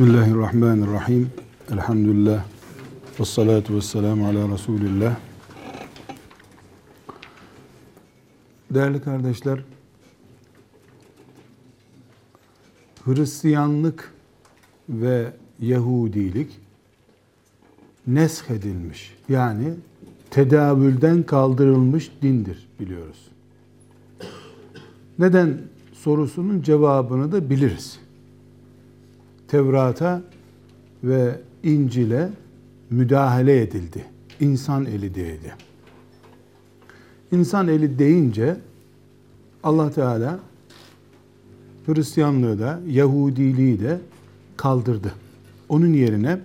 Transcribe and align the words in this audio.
Bismillahirrahmanirrahim. 0.00 1.30
Elhamdülillah. 1.72 2.44
Ve 3.20 3.24
salatu 3.24 3.76
ve 3.76 3.80
selamu 3.80 4.26
ala 4.26 4.48
Resulillah. 4.52 5.16
Değerli 8.70 9.00
kardeşler, 9.00 9.64
Hristiyanlık 13.04 14.14
ve 14.88 15.32
Yahudilik 15.60 16.60
nesh 18.06 18.50
edilmiş. 18.50 19.16
Yani 19.28 19.74
tedavülden 20.30 21.22
kaldırılmış 21.22 22.10
dindir 22.22 22.68
biliyoruz. 22.80 23.28
Neden 25.18 25.58
sorusunun 25.92 26.62
cevabını 26.62 27.32
da 27.32 27.50
biliriz. 27.50 28.00
Tevrat'a 29.50 30.22
ve 31.04 31.40
İncil'e 31.62 32.30
müdahale 32.90 33.62
edildi. 33.62 34.04
İnsan 34.40 34.86
eli 34.86 35.14
değdi. 35.14 35.54
İnsan 37.32 37.68
eli 37.68 37.98
deyince 37.98 38.56
Allah 39.62 39.90
Teala 39.90 40.40
Hristiyanlığı 41.86 42.58
da 42.58 42.80
Yahudiliği 42.88 43.80
de 43.80 43.98
kaldırdı. 44.56 45.14
Onun 45.68 45.92
yerine 45.92 46.40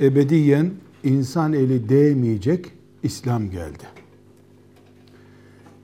ebediyen 0.00 0.70
insan 1.04 1.52
eli 1.52 1.88
değmeyecek 1.88 2.66
İslam 3.02 3.50
geldi. 3.50 3.84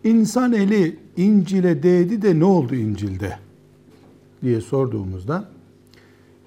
İnsan 0.05 0.53
eli 0.53 0.97
İncil'e 1.17 1.83
değdi 1.83 2.23
de 2.23 2.39
ne 2.39 2.45
oldu 2.45 2.75
İncil'de 2.75 3.39
diye 4.43 4.61
sorduğumuzda 4.61 5.56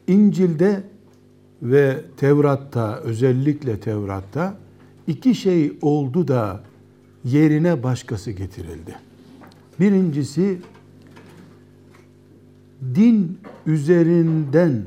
İncil'de 0.09 0.83
ve 1.61 2.01
Tevrat'ta 2.17 2.99
özellikle 2.99 3.79
Tevrat'ta 3.79 4.57
iki 5.07 5.35
şey 5.35 5.77
oldu 5.81 6.27
da 6.27 6.63
yerine 7.23 7.83
başkası 7.83 8.31
getirildi. 8.31 8.95
Birincisi 9.79 10.57
din 12.95 13.39
üzerinden 13.65 14.83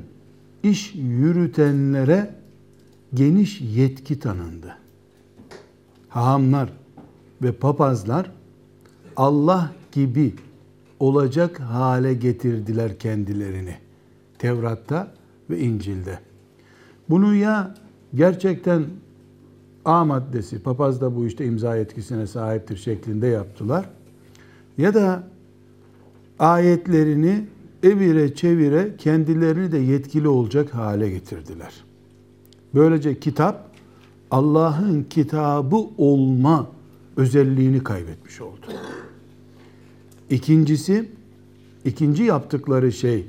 iş 0.63 0.95
yürütenlere 0.95 2.35
geniş 3.15 3.61
yetki 3.61 4.21
tanındı. 4.21 4.77
Hahamlar 6.09 6.73
ve 7.43 7.53
papazlar 7.53 8.33
Allah 9.17 9.73
gibi 9.93 10.35
olacak 11.01 11.61
hale 11.61 12.15
getirdiler 12.15 12.99
kendilerini. 12.99 13.82
Tevrat'ta 14.43 15.15
ve 15.51 15.59
İncil'de. 15.59 16.19
Bunu 17.11 17.35
ya 17.35 17.75
gerçekten 18.15 18.85
A 19.85 20.05
maddesi, 20.05 20.63
papaz 20.63 21.01
da 21.01 21.17
bu 21.17 21.27
işte 21.27 21.47
imza 21.47 21.77
yetkisine 21.77 22.27
sahiptir 22.27 22.77
şeklinde 22.77 23.27
yaptılar. 23.27 23.89
Ya 24.79 24.95
da 24.95 25.23
ayetlerini 26.39 27.45
evire 27.83 28.35
çevire 28.35 28.97
kendilerini 28.99 29.73
de 29.73 29.79
yetkili 29.79 30.29
olacak 30.29 30.75
hale 30.75 31.11
getirdiler. 31.11 31.85
Böylece 32.75 33.21
kitap 33.21 33.71
Allah'ın 34.31 35.03
kitabı 35.03 35.77
olma 35.99 36.67
özelliğini 37.17 37.85
kaybetmiş 37.85 38.41
oldu. 38.41 38.67
İkincisi, 40.31 41.11
ikinci 41.85 42.23
yaptıkları 42.23 42.93
şey 42.93 43.27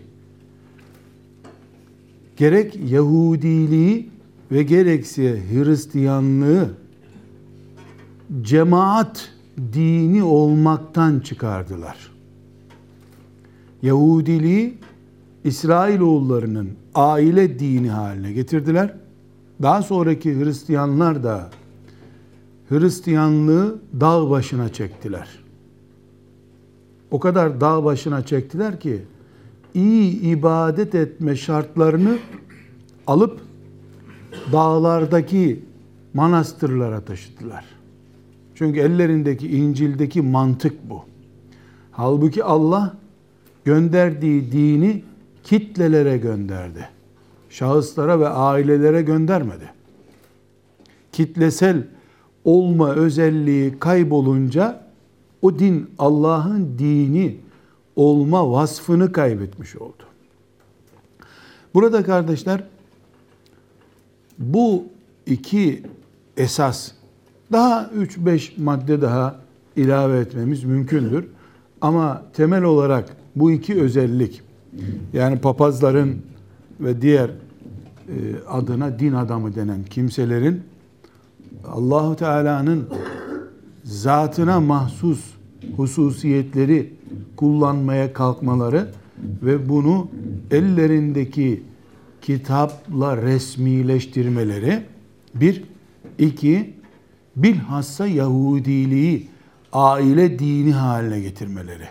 gerek 2.44 2.80
Yahudiliği 2.90 4.10
ve 4.52 4.64
gerekse 4.64 5.42
Hristiyanlığı 5.52 6.70
cemaat 8.42 9.32
dini 9.74 10.24
olmaktan 10.24 11.20
çıkardılar. 11.20 12.12
Yahudiliği 13.82 14.78
İsrailoğullarının 15.44 16.70
aile 16.96 17.60
dini 17.60 17.90
haline 17.90 18.34
getirdiler. 18.34 18.96
Daha 19.62 19.82
sonraki 19.82 20.40
Hristiyanlar 20.40 21.24
da 21.24 21.50
Hristiyanlığı 22.70 23.80
dağ 24.00 24.30
başına 24.30 24.70
çektiler. 24.70 25.30
O 27.12 27.20
kadar 27.20 27.62
dağ 27.62 27.84
başına 27.84 28.26
çektiler 28.26 28.80
ki 28.80 29.02
iyi 29.74 30.22
ibadet 30.22 30.96
etme 30.96 31.36
şartlarını 31.36 32.18
alıp 33.08 33.42
dağlardaki 34.52 35.60
manastırlara 36.14 37.02
taşıdılar. 37.02 37.66
Çünkü 38.56 38.80
ellerindeki 38.80 39.58
İncil'deki 39.58 40.22
mantık 40.22 40.90
bu. 40.90 41.02
Halbuki 41.92 42.44
Allah 42.44 42.98
gönderdiği 43.66 44.52
dini 44.52 45.04
kitlelere 45.44 46.18
gönderdi. 46.18 46.90
Şahıslara 47.50 48.20
ve 48.20 48.28
ailelere 48.30 49.02
göndermedi. 49.02 49.70
Kitlesel 51.12 51.84
olma 52.44 52.94
özelliği 52.94 53.80
kaybolunca 53.80 54.84
o 55.42 55.60
din 55.60 55.90
Allah'ın 56.00 56.76
dini 56.80 57.38
olma 57.96 58.52
vasfını 58.52 59.12
kaybetmiş 59.12 59.76
oldu. 59.76 60.04
Burada 61.74 62.04
kardeşler 62.04 62.64
bu 64.40 64.84
iki 65.26 65.84
esas 66.38 66.92
daha 67.52 67.90
3-5 67.98 68.62
madde 68.62 69.02
daha 69.02 69.36
ilave 69.76 70.20
etmemiz 70.20 70.64
mümkündür. 70.64 71.26
Ama 71.82 72.24
temel 72.34 72.64
olarak 72.64 73.18
bu 73.36 73.52
iki 73.52 73.82
özellik 73.82 74.42
yani 75.14 75.40
papazların 75.40 76.22
ve 76.80 77.02
diğer 77.02 77.30
e, 77.30 77.34
adına 78.50 79.00
din 79.00 79.14
adamı 79.14 79.56
denen 79.56 79.84
kimselerin 79.84 80.62
Allahu 81.68 82.16
Teala'nın 82.16 82.88
zatına 83.84 84.60
mahsus 84.60 85.20
hususiyetleri 85.78 86.94
kullanmaya 87.36 88.14
kalkmaları 88.14 88.88
ve 89.44 89.70
bunu 89.70 90.08
ellerindeki 90.52 91.64
kitapla 92.22 93.18
resmileştirmeleri. 93.18 94.84
Bir, 95.36 95.64
iki, 96.18 96.74
bilhassa 97.36 98.08
Yahudiliği 98.08 99.28
aile 99.74 100.40
dini 100.40 100.74
haline 100.74 101.20
getirmeleri, 101.20 101.88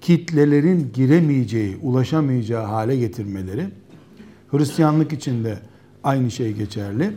kitlelerin 0.00 0.90
giremeyeceği, 0.94 1.76
ulaşamayacağı 1.82 2.64
hale 2.64 2.96
getirmeleri, 2.96 3.66
Hristiyanlık 4.50 5.12
için 5.12 5.44
de 5.44 5.58
aynı 6.04 6.30
şey 6.30 6.52
geçerli. 6.52 7.10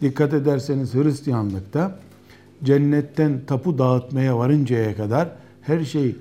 Dikkat 0.00 0.34
ederseniz 0.34 0.94
Hristiyanlıkta 0.94 1.98
cennetten 2.64 3.40
tapu 3.46 3.78
dağıtmaya 3.78 4.38
varıncaya 4.38 4.96
kadar 4.96 5.28
her 5.60 5.84
şey 5.84 6.16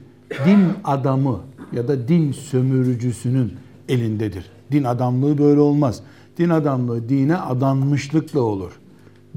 din 0.46 0.66
adamı 0.84 1.40
ya 1.74 1.88
da 1.88 2.08
din 2.08 2.32
sömürücüsünün 2.32 3.54
elindedir. 3.90 4.46
Din 4.72 4.84
adamlığı 4.84 5.38
böyle 5.38 5.60
olmaz. 5.60 6.04
Din 6.38 6.50
adamlığı 6.50 7.10
dine 7.10 7.38
adanmışlıkla 7.38 8.40
olur. 8.40 8.72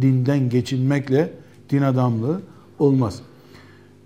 Dinden 0.01 0.49
geçinmekle 0.49 1.33
din 1.71 1.83
adamlığı 1.83 2.41
olmaz. 2.79 3.21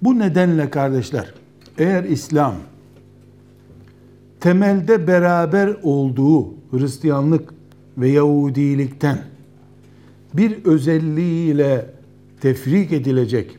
Bu 0.02 0.18
nedenle 0.18 0.70
kardeşler, 0.70 1.34
eğer 1.78 2.04
İslam 2.04 2.54
temelde 4.40 5.06
beraber 5.06 5.76
olduğu 5.82 6.46
Hristiyanlık 6.70 7.54
ve 7.98 8.08
Yahudilikten 8.08 9.18
bir 10.34 10.64
özelliğiyle 10.64 11.90
tefrik 12.40 12.92
edilecek, 12.92 13.58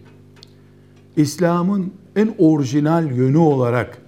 İslam'ın 1.15 1.94
en 2.15 2.35
orijinal 2.38 3.11
yönü 3.11 3.38
olarak 3.38 4.01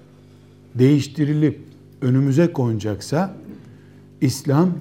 değiştirilip 0.75 1.59
önümüze 2.01 2.53
konacaksa 2.53 3.35
İslam 4.21 4.73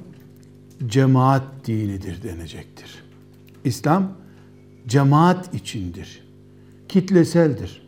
cemaat 0.86 1.42
dinidir 1.66 2.22
denecektir. 2.22 3.04
İslam 3.64 4.12
cemaat 4.86 5.54
içindir. 5.54 6.24
Kitleseldir. 6.88 7.82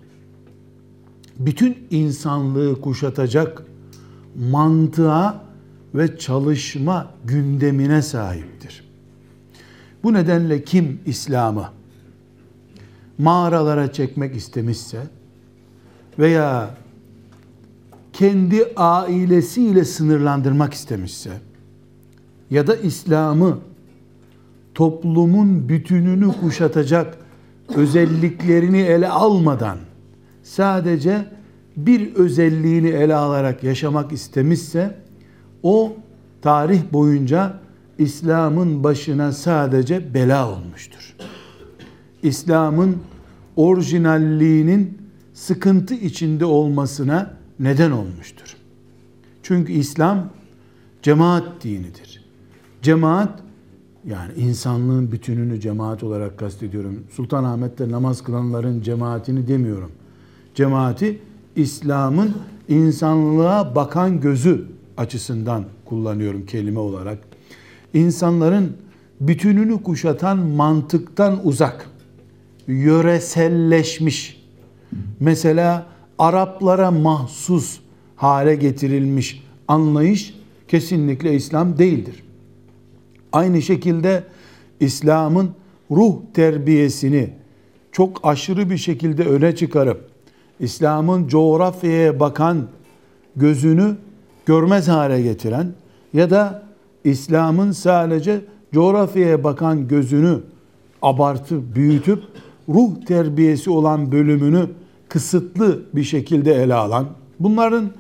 Bütün 1.38 1.78
insanlığı 1.90 2.81
kuşatacak 2.81 3.62
mantığa 4.50 5.44
ve 5.94 6.19
çalışma 6.19 7.11
gündemine 7.25 8.02
sahiptir. 8.02 8.85
Bu 10.02 10.12
nedenle 10.12 10.64
kim 10.64 11.00
İslam'ı 11.06 11.69
mağaralara 13.19 13.93
çekmek 13.93 14.37
istemişse 14.37 14.99
veya 16.19 16.70
kendi 18.12 18.64
ailesiyle 18.76 19.85
sınırlandırmak 19.85 20.75
istemişse 20.75 21.31
ya 22.50 22.67
da 22.67 22.76
İslam'ı 22.76 23.59
toplumun 24.75 25.69
bütününü 25.69 26.32
kuşatacak 26.41 27.19
özelliklerini 27.76 28.81
ele 28.81 29.09
almadan 29.09 29.79
sadece 30.43 31.25
bir 31.76 32.14
özelliğini 32.14 32.88
ele 32.88 33.14
alarak 33.14 33.64
yaşamak 33.64 34.12
istemişse 34.12 34.99
o 35.62 35.93
tarih 36.43 36.81
boyunca 36.93 37.59
İslam'ın 37.99 38.85
başına 38.85 39.32
sadece 39.32 40.14
bela 40.14 40.50
olmuştur. 40.50 41.17
İslam'ın 42.23 42.97
orijinalliğinin 43.56 45.01
sıkıntı 45.34 45.94
içinde 45.94 46.44
olmasına 46.44 47.34
neden 47.61 47.90
olmuştur. 47.90 48.56
Çünkü 49.43 49.73
İslam 49.73 50.29
cemaat 51.02 51.64
dinidir. 51.64 52.25
Cemaat 52.82 53.43
yani 54.06 54.32
insanlığın 54.37 55.12
bütününü 55.12 55.61
cemaat 55.61 56.02
olarak 56.02 56.38
kastediyorum. 56.38 57.05
Sultanahmet'te 57.11 57.90
namaz 57.90 58.23
kılanların 58.23 58.82
cemaatini 58.82 59.49
demiyorum. 59.49 59.93
Cemaati 60.55 61.19
İslam'ın 61.56 62.32
insanlığa 62.69 63.75
bakan 63.75 64.20
gözü 64.20 64.64
açısından 64.96 65.64
kullanıyorum 65.85 66.46
kelime 66.46 66.78
olarak. 66.78 67.19
İnsanların 67.94 68.73
bütününü 69.20 69.82
kuşatan 69.82 70.38
mantıktan 70.38 71.46
uzak, 71.46 71.90
yöreselleşmiş, 72.67 74.42
mesela 75.21 75.87
Araplara 76.19 76.91
mahsus 76.91 77.79
hale 78.17 78.55
getirilmiş 78.55 79.44
anlayış 79.69 80.35
kesinlikle 80.69 81.35
İslam 81.35 81.79
değildir. 81.79 82.23
Aynı 83.33 83.62
şekilde 83.62 84.25
İslam'ın 84.81 85.50
ruh 85.91 86.17
terbiyesini 86.35 87.31
çok 87.93 88.21
aşırı 88.23 88.71
bir 88.71 88.77
şekilde 88.77 89.25
öne 89.25 89.56
çıkarıp 89.56 90.09
İslam'ın 90.61 91.29
coğrafyaya 91.29 92.21
bakan 92.21 92.69
gözünü 93.37 93.97
görmez 94.47 94.88
hale 94.88 95.23
getiren 95.23 95.73
ya 96.12 96.31
da 96.31 96.62
İslam'ın 97.05 97.73
sadece 97.73 98.41
coğrafyaya 98.73 99.45
bakan 99.45 99.88
gözünü 99.88 100.41
abartı 101.03 101.75
büyütüp 101.75 102.23
ruh 102.69 102.91
terbiyesi 103.06 103.71
olan 103.71 104.12
bölümünü 104.12 104.69
kısıtlı 105.12 105.82
bir 105.94 106.05
şekilde 106.05 106.55
ele 106.55 106.75
alan 106.75 107.06
bunların 107.41 107.91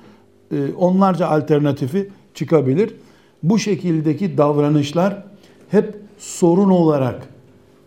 e, 0.52 0.72
onlarca 0.72 1.26
alternatifi 1.26 2.10
çıkabilir. 2.34 2.94
Bu 3.42 3.58
şekildeki 3.58 4.38
davranışlar 4.38 5.24
hep 5.68 5.94
sorun 6.18 6.70
olarak 6.70 7.28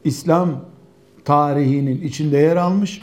İslam 0.03 0.49
tarihinin 1.23 2.01
içinde 2.01 2.37
yer 2.37 2.55
almış. 2.55 3.01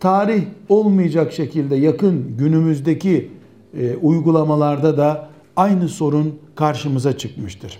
Tarih 0.00 0.42
olmayacak 0.68 1.32
şekilde 1.32 1.76
yakın 1.76 2.36
günümüzdeki 2.38 3.30
e, 3.78 3.96
uygulamalarda 3.96 4.96
da 4.96 5.28
aynı 5.56 5.88
sorun 5.88 6.38
karşımıza 6.54 7.18
çıkmıştır. 7.18 7.78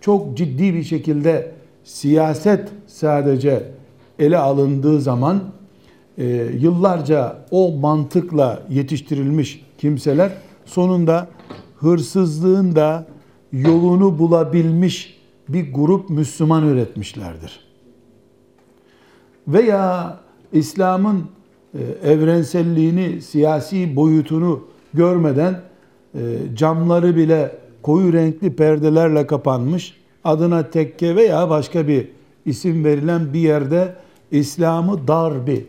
Çok 0.00 0.36
ciddi 0.36 0.74
bir 0.74 0.84
şekilde 0.84 1.52
siyaset 1.84 2.68
sadece 2.86 3.62
ele 4.18 4.38
alındığı 4.38 5.00
zaman 5.00 5.42
e, 6.20 6.24
yıllarca 6.60 7.36
o 7.50 7.72
mantıkla 7.72 8.62
yetiştirilmiş 8.70 9.66
kimseler 9.78 10.32
sonunda 10.64 11.28
hırsızlığın 11.76 12.76
da 12.76 13.06
yolunu 13.52 14.18
bulabilmiş 14.18 15.20
bir 15.48 15.74
grup 15.74 16.10
Müslüman 16.10 16.68
üretmişlerdir. 16.68 17.60
Veya 19.48 20.16
İslam'ın 20.52 21.24
e, 21.74 22.10
evrenselliğini, 22.10 23.22
siyasi 23.22 23.96
boyutunu 23.96 24.64
görmeden 24.94 25.60
e, 26.14 26.20
camları 26.54 27.16
bile 27.16 27.56
koyu 27.82 28.12
renkli 28.12 28.56
perdelerle 28.56 29.26
kapanmış, 29.26 29.96
adına 30.24 30.70
tekke 30.70 31.16
veya 31.16 31.50
başka 31.50 31.88
bir 31.88 32.08
isim 32.46 32.84
verilen 32.84 33.32
bir 33.32 33.40
yerde 33.40 33.94
İslam'ı 34.30 35.08
dar 35.08 35.46
bir 35.46 35.64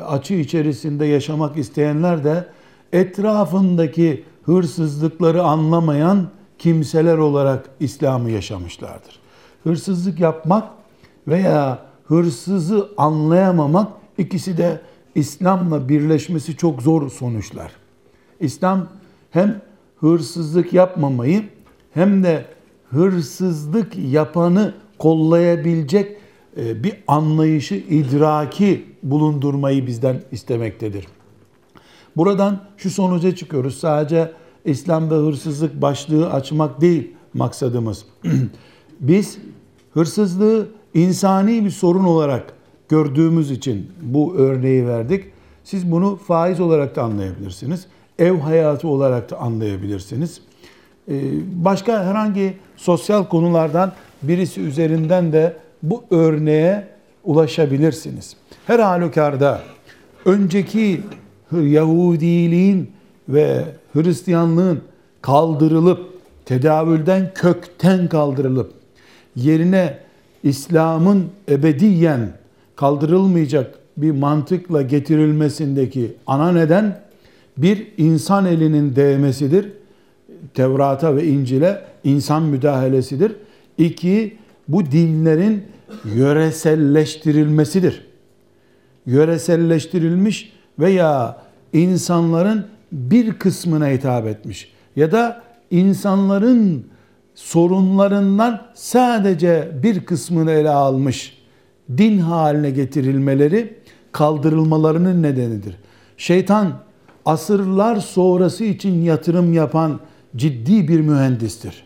açı 0.00 0.34
içerisinde 0.34 1.06
yaşamak 1.06 1.56
isteyenler 1.56 2.24
de 2.24 2.46
etrafındaki 2.92 4.24
hırsızlıkları 4.42 5.42
anlamayan 5.42 6.28
kimseler 6.58 7.18
olarak 7.18 7.70
İslam'ı 7.80 8.30
yaşamışlardır. 8.30 9.20
Hırsızlık 9.64 10.20
yapmak 10.20 10.68
veya 11.28 11.78
hırsızı 12.04 12.88
anlayamamak 12.96 13.92
ikisi 14.18 14.56
de 14.56 14.80
İslam'la 15.14 15.88
birleşmesi 15.88 16.56
çok 16.56 16.82
zor 16.82 17.10
sonuçlar. 17.10 17.72
İslam 18.40 18.88
hem 19.30 19.60
hırsızlık 20.00 20.72
yapmamayı 20.72 21.44
hem 21.94 22.22
de 22.24 22.44
hırsızlık 22.90 23.96
yapanı 23.96 24.74
kollayabilecek 24.98 26.16
e, 26.56 26.84
bir 26.84 26.94
anlayışı, 27.06 27.74
idraki 27.74 28.91
bulundurmayı 29.02 29.86
bizden 29.86 30.20
istemektedir. 30.32 31.06
Buradan 32.16 32.60
şu 32.76 32.90
sonuca 32.90 33.34
çıkıyoruz. 33.34 33.78
Sadece 33.78 34.32
İslam 34.64 35.10
ve 35.10 35.14
hırsızlık 35.14 35.82
başlığı 35.82 36.30
açmak 36.30 36.80
değil 36.80 37.12
maksadımız. 37.34 38.04
Biz 39.00 39.38
hırsızlığı 39.94 40.66
insani 40.94 41.64
bir 41.64 41.70
sorun 41.70 42.04
olarak 42.04 42.52
gördüğümüz 42.88 43.50
için 43.50 43.90
bu 44.02 44.34
örneği 44.36 44.86
verdik. 44.86 45.24
Siz 45.64 45.92
bunu 45.92 46.16
faiz 46.16 46.60
olarak 46.60 46.96
da 46.96 47.02
anlayabilirsiniz. 47.02 47.86
Ev 48.18 48.38
hayatı 48.38 48.88
olarak 48.88 49.30
da 49.30 49.38
anlayabilirsiniz. 49.38 50.40
Ee, 51.08 51.14
başka 51.64 52.04
herhangi 52.04 52.56
sosyal 52.76 53.24
konulardan 53.24 53.92
birisi 54.22 54.60
üzerinden 54.60 55.32
de 55.32 55.56
bu 55.82 56.04
örneğe 56.10 56.88
ulaşabilirsiniz. 57.24 58.36
Her 58.66 58.78
halükarda 58.78 59.60
önceki 60.24 61.00
Yahudiliğin 61.52 62.90
ve 63.28 63.64
Hristiyanlığın 63.92 64.80
kaldırılıp 65.22 66.12
tedavülden 66.44 67.30
kökten 67.34 68.08
kaldırılıp 68.08 68.72
yerine 69.36 69.98
İslam'ın 70.42 71.26
ebediyen 71.48 72.32
kaldırılmayacak 72.76 73.78
bir 73.96 74.10
mantıkla 74.10 74.82
getirilmesindeki 74.82 76.12
ana 76.26 76.52
neden 76.52 77.00
bir 77.56 77.86
insan 77.98 78.46
elinin 78.46 78.96
değmesidir. 78.96 79.68
Tevrata 80.54 81.16
ve 81.16 81.24
İncil'e 81.24 81.82
insan 82.04 82.42
müdahalesidir. 82.42 83.32
İki, 83.78 84.36
bu 84.68 84.86
dinlerin 84.86 85.62
yöreselleştirilmesidir. 86.14 88.06
Yöreselleştirilmiş 89.06 90.52
veya 90.78 91.42
insanların 91.72 92.66
bir 92.92 93.32
kısmına 93.32 93.88
hitap 93.88 94.26
etmiş 94.26 94.72
ya 94.96 95.12
da 95.12 95.42
insanların 95.70 96.86
sorunlarından 97.34 98.62
sadece 98.74 99.72
bir 99.82 100.04
kısmını 100.04 100.50
ele 100.50 100.70
almış 100.70 101.38
din 101.98 102.18
haline 102.18 102.70
getirilmeleri 102.70 103.76
kaldırılmalarının 104.12 105.22
nedenidir. 105.22 105.76
Şeytan 106.16 106.72
asırlar 107.24 107.96
sonrası 107.96 108.64
için 108.64 109.02
yatırım 109.02 109.52
yapan 109.52 110.00
ciddi 110.36 110.88
bir 110.88 111.00
mühendistir. 111.00 111.84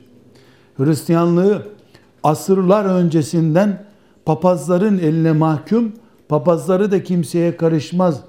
Hristiyanlığı 0.76 1.66
asırlar 2.22 2.84
öncesinden 2.84 3.84
papazların 4.26 4.98
eline 4.98 5.32
mahkum, 5.32 5.92
papazları 6.28 6.90
da 6.90 7.02
kimseye 7.02 7.56
karışmaz 7.56 8.20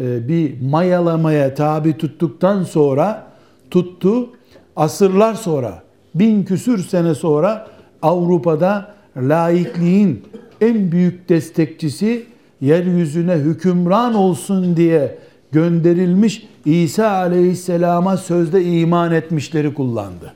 e, 0.00 0.28
bir 0.28 0.60
mayalamaya 0.60 1.54
tabi 1.54 1.98
tuttuktan 1.98 2.62
sonra 2.62 3.26
tuttu. 3.70 4.28
Asırlar 4.76 5.34
sonra, 5.34 5.82
bin 6.14 6.44
küsür 6.44 6.78
sene 6.78 7.14
sonra 7.14 7.66
Avrupa'da 8.02 8.94
laikliğin 9.16 10.22
en 10.60 10.92
büyük 10.92 11.28
destekçisi 11.28 12.26
yeryüzüne 12.60 13.34
hükümran 13.34 14.14
olsun 14.14 14.76
diye 14.76 15.18
gönderilmiş 15.52 16.48
İsa 16.64 17.08
aleyhisselama 17.10 18.16
sözde 18.16 18.64
iman 18.64 19.12
etmişleri 19.12 19.74
kullandı. 19.74 20.32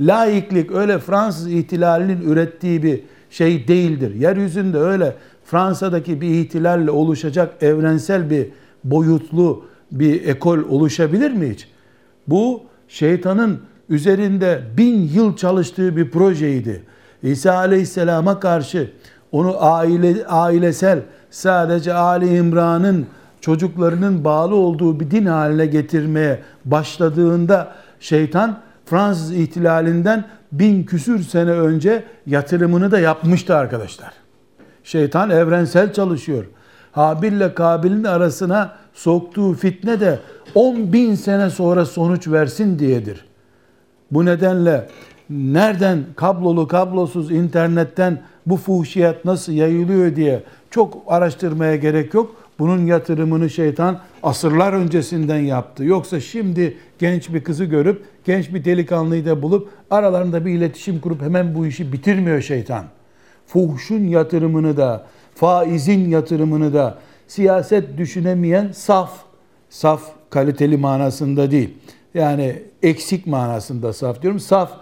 Laiklik 0.00 0.72
öyle 0.72 0.98
Fransız 0.98 1.52
ihtilalinin 1.52 2.20
ürettiği 2.20 2.82
bir 2.82 3.00
şey 3.34 3.68
değildir. 3.68 4.14
Yeryüzünde 4.14 4.78
öyle 4.78 5.14
Fransa'daki 5.44 6.20
bir 6.20 6.28
ihtilalle 6.28 6.90
oluşacak 6.90 7.62
evrensel 7.62 8.30
bir 8.30 8.48
boyutlu 8.84 9.64
bir 9.90 10.26
ekol 10.28 10.58
oluşabilir 10.58 11.30
mi 11.30 11.50
hiç? 11.50 11.68
Bu 12.26 12.62
şeytanın 12.88 13.60
üzerinde 13.88 14.62
bin 14.76 15.08
yıl 15.14 15.36
çalıştığı 15.36 15.96
bir 15.96 16.10
projeydi. 16.10 16.82
İsa 17.22 17.54
Aleyhisselam'a 17.54 18.40
karşı 18.40 18.90
onu 19.32 19.56
aile, 19.58 20.26
ailesel 20.26 21.02
sadece 21.30 21.94
Ali 21.94 22.36
İmran'ın 22.36 23.06
çocuklarının 23.40 24.24
bağlı 24.24 24.54
olduğu 24.54 25.00
bir 25.00 25.10
din 25.10 25.26
haline 25.26 25.66
getirmeye 25.66 26.38
başladığında 26.64 27.74
şeytan 28.00 28.58
Fransız 28.86 29.32
ihtilalinden 29.32 30.24
bin 30.58 30.84
küsür 30.84 31.22
sene 31.22 31.50
önce 31.50 32.04
yatırımını 32.26 32.90
da 32.90 32.98
yapmıştı 32.98 33.56
arkadaşlar. 33.56 34.12
Şeytan 34.84 35.30
evrensel 35.30 35.92
çalışıyor. 35.92 36.44
Habil 36.92 37.32
ile 37.32 37.54
Kabil'in 37.54 38.04
arasına 38.04 38.76
soktuğu 38.92 39.54
fitne 39.54 40.00
de 40.00 40.18
10 40.54 40.92
bin 40.92 41.14
sene 41.14 41.50
sonra 41.50 41.84
sonuç 41.84 42.28
versin 42.28 42.78
diyedir. 42.78 43.24
Bu 44.10 44.24
nedenle 44.24 44.88
nereden 45.30 46.04
kablolu 46.16 46.68
kablosuz 46.68 47.30
internetten 47.30 48.22
bu 48.46 48.56
fuhşiyat 48.56 49.24
nasıl 49.24 49.52
yayılıyor 49.52 50.16
diye 50.16 50.42
çok 50.70 51.02
araştırmaya 51.06 51.76
gerek 51.76 52.14
yok. 52.14 52.36
Bunun 52.58 52.86
yatırımını 52.86 53.50
şeytan 53.50 54.00
asırlar 54.22 54.72
öncesinden 54.72 55.38
yaptı. 55.38 55.84
Yoksa 55.84 56.20
şimdi 56.20 56.76
genç 56.98 57.32
bir 57.32 57.44
kızı 57.44 57.64
görüp 57.64 58.04
genç 58.24 58.54
bir 58.54 58.64
delikanlıyı 58.64 59.26
da 59.26 59.42
bulup 59.42 59.70
aralarında 59.90 60.46
bir 60.46 60.50
iletişim 60.50 61.00
kurup 61.00 61.22
hemen 61.22 61.54
bu 61.54 61.66
işi 61.66 61.92
bitirmiyor 61.92 62.40
şeytan. 62.40 62.84
Fuhşun 63.46 64.06
yatırımını 64.06 64.76
da, 64.76 65.06
faizin 65.34 66.08
yatırımını 66.08 66.74
da 66.74 66.98
siyaset 67.28 67.98
düşünemeyen 67.98 68.72
saf, 68.72 69.10
saf 69.70 70.02
kaliteli 70.30 70.76
manasında 70.76 71.50
değil. 71.50 71.74
Yani 72.14 72.62
eksik 72.82 73.26
manasında 73.26 73.92
saf 73.92 74.22
diyorum. 74.22 74.40
Saf 74.40 74.72
e, 74.72 74.78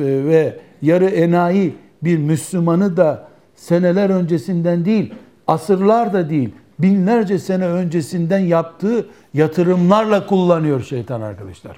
ve 0.00 0.58
yarı 0.82 1.06
enayi 1.06 1.74
bir 2.02 2.18
Müslümanı 2.18 2.96
da 2.96 3.28
seneler 3.56 4.10
öncesinden 4.10 4.84
değil, 4.84 5.14
asırlar 5.46 6.12
da 6.12 6.30
değil, 6.30 6.50
binlerce 6.82 7.38
sene 7.38 7.66
öncesinden 7.66 8.38
yaptığı 8.38 9.06
yatırımlarla 9.34 10.26
kullanıyor 10.26 10.82
şeytan 10.82 11.20
arkadaşlar. 11.20 11.76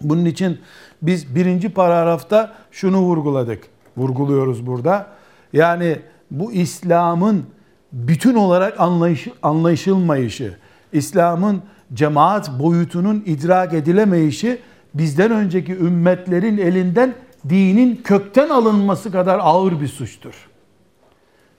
Bunun 0.00 0.24
için 0.24 0.58
biz 1.02 1.34
birinci 1.34 1.68
paragrafta 1.68 2.54
şunu 2.70 2.98
vurguladık. 2.98 3.64
Vurguluyoruz 3.96 4.66
burada. 4.66 5.06
Yani 5.52 5.96
bu 6.30 6.52
İslam'ın 6.52 7.44
bütün 7.92 8.34
olarak 8.34 8.80
anlayış, 8.80 9.28
anlayışılmayışı, 9.42 10.56
İslam'ın 10.92 11.62
cemaat 11.94 12.58
boyutunun 12.58 13.22
idrak 13.26 13.74
edilemeyişi 13.74 14.58
bizden 14.94 15.30
önceki 15.30 15.72
ümmetlerin 15.72 16.58
elinden 16.58 17.14
dinin 17.48 17.96
kökten 17.96 18.48
alınması 18.48 19.12
kadar 19.12 19.38
ağır 19.42 19.80
bir 19.80 19.88
suçtur. 19.88 20.34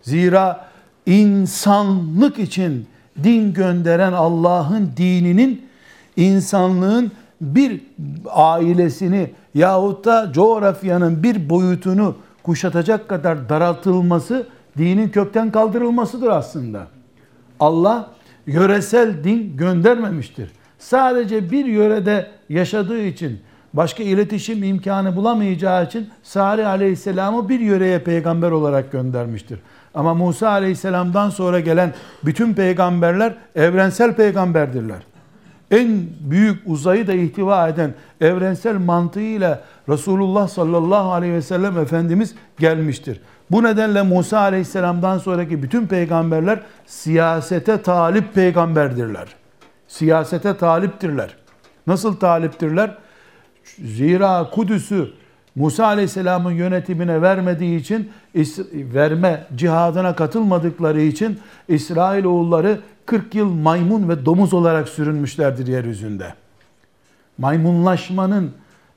Zira 0.01 0.67
insanlık 1.07 2.39
için 2.39 2.85
din 3.23 3.53
gönderen 3.53 4.13
Allah'ın 4.13 4.91
dininin 4.97 5.65
insanlığın 6.15 7.11
bir 7.41 7.81
ailesini 8.29 9.31
yahut 9.53 10.05
da 10.05 10.31
coğrafyanın 10.33 11.23
bir 11.23 11.49
boyutunu 11.49 12.15
kuşatacak 12.43 13.09
kadar 13.09 13.49
daraltılması 13.49 14.47
dinin 14.77 15.09
kökten 15.09 15.51
kaldırılmasıdır 15.51 16.27
aslında. 16.27 16.87
Allah 17.59 18.11
yöresel 18.47 19.23
din 19.23 19.57
göndermemiştir. 19.57 20.51
Sadece 20.79 21.51
bir 21.51 21.65
yörede 21.65 22.27
yaşadığı 22.49 23.01
için 23.01 23.39
başka 23.73 24.03
iletişim 24.03 24.63
imkanı 24.63 25.15
bulamayacağı 25.15 25.85
için 25.85 26.09
Salih 26.23 26.69
Aleyhisselam'ı 26.69 27.49
bir 27.49 27.59
yöreye 27.59 27.99
peygamber 27.99 28.51
olarak 28.51 28.91
göndermiştir. 28.91 29.59
Ama 29.97 30.13
Musa 30.13 30.49
Aleyhisselam'dan 30.49 31.29
sonra 31.29 31.59
gelen 31.59 31.93
bütün 32.25 32.53
peygamberler 32.53 33.33
evrensel 33.55 34.13
peygamberdirler. 34.15 34.97
En 35.71 36.05
büyük 36.19 36.61
uzayı 36.65 37.07
da 37.07 37.13
ihtiva 37.13 37.67
eden 37.67 37.93
evrensel 38.21 38.75
mantığıyla 38.75 39.61
Resulullah 39.89 40.47
sallallahu 40.47 41.11
aleyhi 41.11 41.33
ve 41.33 41.41
sellem 41.41 41.77
Efendimiz 41.77 42.35
gelmiştir. 42.59 43.21
Bu 43.51 43.63
nedenle 43.63 44.01
Musa 44.01 44.39
aleyhisselamdan 44.39 45.17
sonraki 45.17 45.63
bütün 45.63 45.87
peygamberler 45.87 46.59
siyasete 46.85 47.81
talip 47.81 48.33
peygamberdirler. 48.33 49.27
Siyasete 49.87 50.57
taliptirler. 50.57 51.35
Nasıl 51.87 52.15
taliptirler? 52.15 52.97
Zira 53.83 54.49
Kudüs'ü 54.49 55.07
Musa 55.57 55.85
Aleyhisselam'ın 55.85 56.51
yönetimine 56.51 57.21
vermediği 57.21 57.79
için, 57.79 58.11
verme 58.73 59.47
cihadına 59.55 60.15
katılmadıkları 60.15 61.01
için 61.01 61.39
İsrail 61.67 62.25
oğulları 62.25 62.79
40 63.05 63.35
yıl 63.35 63.49
maymun 63.53 64.09
ve 64.09 64.25
domuz 64.25 64.53
olarak 64.53 64.89
sürünmüşlerdir 64.89 65.67
yeryüzünde. 65.67 66.33
Maymunlaşmanın 67.37 68.51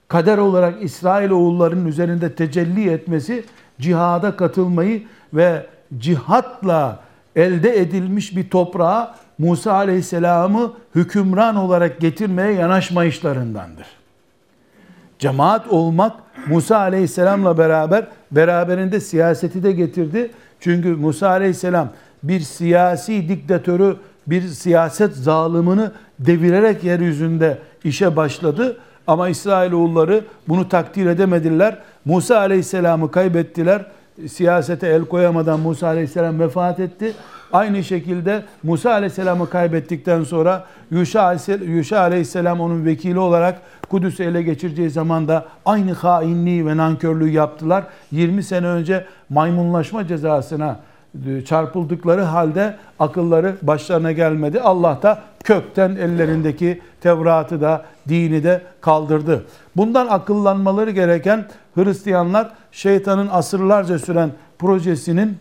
kader 0.09 0.39
olarak 0.39 0.83
İsrail 0.83 1.31
oğullarının 1.31 1.87
üzerinde 1.87 2.35
tecelli 2.35 2.91
etmesi 2.91 3.45
cihada 3.81 4.37
katılmayı 4.37 5.03
ve 5.35 5.67
cihatla 5.99 7.01
elde 7.37 7.79
edilmiş 7.79 8.37
bir 8.37 8.51
toprağa 8.51 9.15
Musa 9.39 9.73
Aleyhisselam'ı 9.73 10.73
hükümran 10.95 11.57
olarak 11.57 12.01
getirmeye 12.01 12.53
yanaşmayışlarındandır. 12.53 14.00
Cemaat 15.21 15.73
olmak 15.73 16.13
Musa 16.49 16.77
Aleyhisselam'la 16.79 17.59
beraber 17.59 18.07
beraberinde 18.31 19.01
siyaseti 19.01 19.63
de 19.63 19.73
getirdi. 19.73 20.31
Çünkü 20.61 20.89
Musa 20.89 21.29
Aleyhisselam 21.29 21.89
bir 22.23 22.41
siyasi 22.41 23.29
diktatörü, 23.29 23.97
bir 24.27 24.43
siyaset 24.43 25.17
zalimini 25.17 25.89
devirerek 26.19 26.85
yeryüzünde 26.85 27.59
işe 27.85 28.17
başladı. 28.17 28.77
Ama 29.07 29.29
İsrailoğulları 29.29 30.25
bunu 30.49 30.69
takdir 30.69 31.07
edemediler. 31.07 31.79
Musa 32.05 32.39
Aleyhisselam'ı 32.39 33.11
kaybettiler. 33.11 33.87
Siyasete 34.29 34.87
el 34.89 35.05
koyamadan 35.05 35.61
Musa 35.61 35.87
Aleyhisselam 35.87 36.41
vefat 36.41 36.81
etti. 36.81 37.13
Aynı 37.53 37.85
şekilde 37.85 38.43
Musa 38.63 38.91
Aleyhisselam'ı 38.91 39.51
kaybettikten 39.51 40.25
sonra 40.25 40.67
Yuşa 40.91 42.01
Aleyhisselam 42.01 42.61
onun 42.61 42.85
vekili 42.85 43.19
olarak 43.19 43.61
Kudüs'ü 43.89 44.23
ele 44.23 44.43
geçireceği 44.43 44.91
zaman 44.91 45.29
da 45.29 45.47
aynı 45.67 45.93
hainliği 45.93 46.67
ve 46.67 46.77
nankörlüğü 46.77 47.31
yaptılar. 47.31 47.85
20 48.13 48.43
sene 48.43 48.67
önce 48.67 49.05
maymunlaşma 49.29 50.07
cezasına 50.07 50.77
e, 51.27 51.45
çarpıldıkları 51.45 52.23
halde 52.23 52.77
akılları 52.99 53.57
başlarına 53.63 54.13
gelmedi. 54.13 54.61
Allah 54.61 54.99
da 55.03 55.23
kökten 55.45 55.91
ellerindeki 55.91 56.81
Tevrat'ı 57.01 57.61
da 57.61 57.85
dini 58.09 58.45
de 58.45 58.63
kaldırdı. 58.81 59.45
Bundan 59.77 60.07
akıllanmaları 60.07 60.91
gereken 60.91 61.45
Hristiyanlar 61.75 62.49
şeytanın 62.73 63.29
asırlarca 63.29 63.99
süren 63.99 64.31
projesinin 64.59 65.39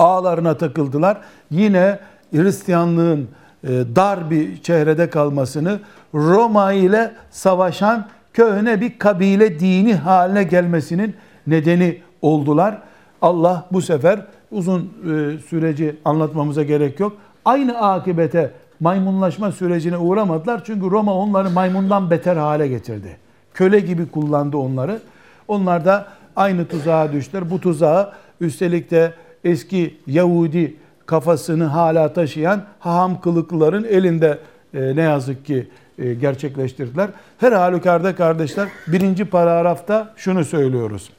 ağlarına 0.00 0.56
takıldılar. 0.56 1.18
Yine 1.50 1.98
Hristiyanlığın 2.32 3.28
e, 3.64 3.68
dar 3.68 4.30
bir 4.30 4.62
çehrede 4.62 5.10
kalmasını 5.10 5.80
Roma 6.14 6.72
ile 6.72 7.12
savaşan 7.30 8.06
köhne 8.32 8.80
bir 8.80 8.98
kabile 8.98 9.60
dini 9.60 9.94
haline 9.94 10.42
gelmesinin 10.42 11.14
nedeni 11.46 11.98
oldular. 12.22 12.78
Allah 13.22 13.66
bu 13.72 13.82
sefer 13.82 14.20
uzun 14.50 14.80
e, 14.80 15.38
süreci 15.48 15.96
anlatmamıza 16.04 16.62
gerek 16.62 17.00
yok. 17.00 17.16
Aynı 17.44 17.78
akibete 17.78 18.50
maymunlaşma 18.80 19.52
sürecine 19.52 19.98
uğramadılar. 19.98 20.62
Çünkü 20.64 20.90
Roma 20.90 21.14
onları 21.14 21.50
maymundan 21.50 22.10
beter 22.10 22.36
hale 22.36 22.68
getirdi. 22.68 23.16
Köle 23.54 23.80
gibi 23.80 24.08
kullandı 24.08 24.56
onları. 24.56 25.00
Onlar 25.48 25.84
da 25.84 26.06
aynı 26.36 26.66
tuzağa 26.66 27.12
düştüler. 27.12 27.50
Bu 27.50 27.60
tuzağı 27.60 28.12
üstelik 28.40 28.90
de 28.90 29.12
eski 29.44 29.96
Yahudi 30.06 30.76
kafasını 31.06 31.64
hala 31.64 32.12
taşıyan 32.12 32.64
haham 32.78 33.20
kılıklıların 33.20 33.84
elinde 33.84 34.38
e, 34.74 34.96
ne 34.96 35.02
yazık 35.02 35.46
ki 35.46 35.68
e, 35.98 36.14
gerçekleştirdiler. 36.14 37.10
Her 37.38 37.52
halükarda 37.52 38.14
kardeşler 38.14 38.68
birinci 38.86 39.24
paragrafta 39.24 40.14
şunu 40.16 40.44
söylüyoruz. 40.44 41.10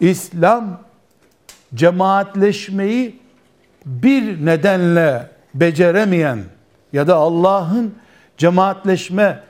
İslam 0.00 0.80
cemaatleşmeyi 1.74 3.20
bir 3.86 4.46
nedenle 4.46 5.30
beceremeyen 5.54 6.38
ya 6.92 7.06
da 7.06 7.16
Allah'ın 7.16 7.94
cemaatleşme, 8.36 9.40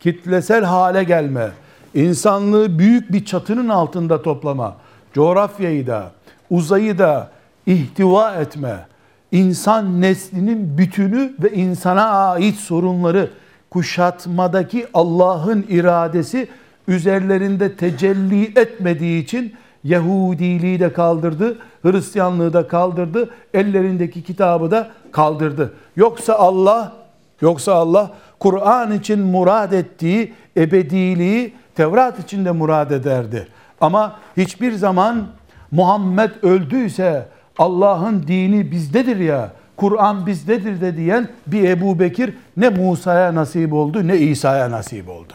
kitlesel 0.00 0.64
hale 0.64 1.04
gelme, 1.04 1.48
insanlığı 1.94 2.78
büyük 2.78 3.12
bir 3.12 3.24
çatının 3.24 3.68
altında 3.68 4.22
toplama, 4.22 4.76
coğrafyayı 5.12 5.86
da, 5.86 6.10
uzayı 6.50 6.98
da 6.98 7.28
ihtiva 7.66 8.34
etme, 8.34 8.86
insan 9.32 10.00
neslinin 10.00 10.78
bütünü 10.78 11.34
ve 11.42 11.52
insana 11.52 12.04
ait 12.04 12.56
sorunları 12.56 13.30
kuşatmadaki 13.70 14.86
Allah'ın 14.94 15.66
iradesi 15.68 16.48
üzerlerinde 16.88 17.76
tecelli 17.76 18.44
etmediği 18.60 19.22
için 19.22 19.54
Yahudiliği 19.84 20.80
de 20.80 20.92
kaldırdı, 20.92 21.58
Hristiyanlığı 21.82 22.52
da 22.52 22.68
kaldırdı, 22.68 23.30
ellerindeki 23.54 24.22
kitabı 24.22 24.70
da 24.70 24.90
kaldırdı. 25.12 25.74
Yoksa 25.96 26.34
Allah, 26.34 26.92
yoksa 27.40 27.74
Allah 27.74 28.10
Kur'an 28.38 28.92
için 28.92 29.20
murad 29.20 29.72
ettiği 29.72 30.34
ebediliği 30.56 31.54
Tevrat 31.74 32.18
için 32.18 32.44
de 32.44 32.50
murad 32.50 32.90
ederdi. 32.90 33.48
Ama 33.80 34.18
hiçbir 34.36 34.72
zaman 34.72 35.26
Muhammed 35.70 36.30
öldüyse 36.42 37.28
Allah'ın 37.58 38.22
dini 38.22 38.70
bizdedir 38.70 39.16
ya, 39.16 39.52
Kur'an 39.76 40.26
bizdedir 40.26 40.80
de 40.80 40.96
diyen 40.96 41.28
bir 41.46 41.68
Ebu 41.68 41.98
Bekir 41.98 42.34
ne 42.56 42.68
Musa'ya 42.68 43.34
nasip 43.34 43.72
oldu 43.72 44.08
ne 44.08 44.16
İsa'ya 44.16 44.70
nasip 44.70 45.08
oldu. 45.08 45.32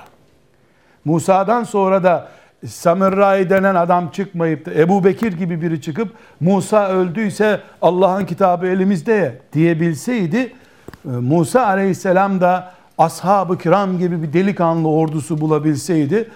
Musa'dan 1.05 1.63
sonra 1.63 2.03
da 2.03 2.27
Samirrai 2.67 3.49
denen 3.49 3.75
adam 3.75 4.09
çıkmayıp 4.09 4.65
da 4.65 4.73
Ebu 4.73 5.03
Bekir 5.03 5.33
gibi 5.33 5.61
biri 5.61 5.81
çıkıp 5.81 6.09
Musa 6.39 6.89
öldüyse 6.89 7.59
Allah'ın 7.81 8.25
kitabı 8.25 8.67
elimizde 8.67 9.37
diyebilseydi 9.53 10.37
e, 10.37 11.09
Musa 11.09 11.65
aleyhisselam 11.65 12.41
da 12.41 12.73
ashab-ı 12.97 13.57
kiram 13.57 13.97
gibi 13.97 14.23
bir 14.23 14.33
delikanlı 14.33 14.89
ordusu 14.89 15.41
bulabilseydi 15.41 16.29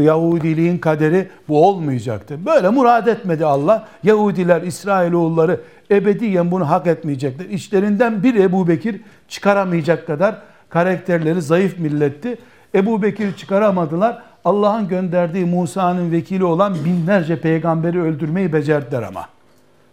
Yahudiliğin 0.00 0.78
kaderi 0.78 1.28
bu 1.48 1.66
olmayacaktı. 1.66 2.46
Böyle 2.46 2.68
murad 2.68 3.06
etmedi 3.06 3.46
Allah. 3.46 3.88
Yahudiler, 4.02 4.62
İsrailoğulları 4.62 5.60
ebediyen 5.90 6.50
bunu 6.50 6.70
hak 6.70 6.86
etmeyecekler. 6.86 7.44
İçlerinden 7.44 8.22
bir 8.22 8.34
Ebu 8.34 8.68
Bekir 8.68 9.00
çıkaramayacak 9.28 10.06
kadar 10.06 10.36
karakterleri 10.68 11.42
zayıf 11.42 11.78
milletti. 11.78 12.38
Ebu 12.74 13.02
Bekir 13.02 13.36
çıkaramadılar. 13.36 14.22
Allah'ın 14.44 14.88
gönderdiği 14.88 15.44
Musa'nın 15.44 16.12
vekili 16.12 16.44
olan 16.44 16.74
binlerce 16.84 17.40
peygamberi 17.40 18.02
öldürmeyi 18.02 18.52
becerdiler 18.52 19.02
ama. 19.02 19.28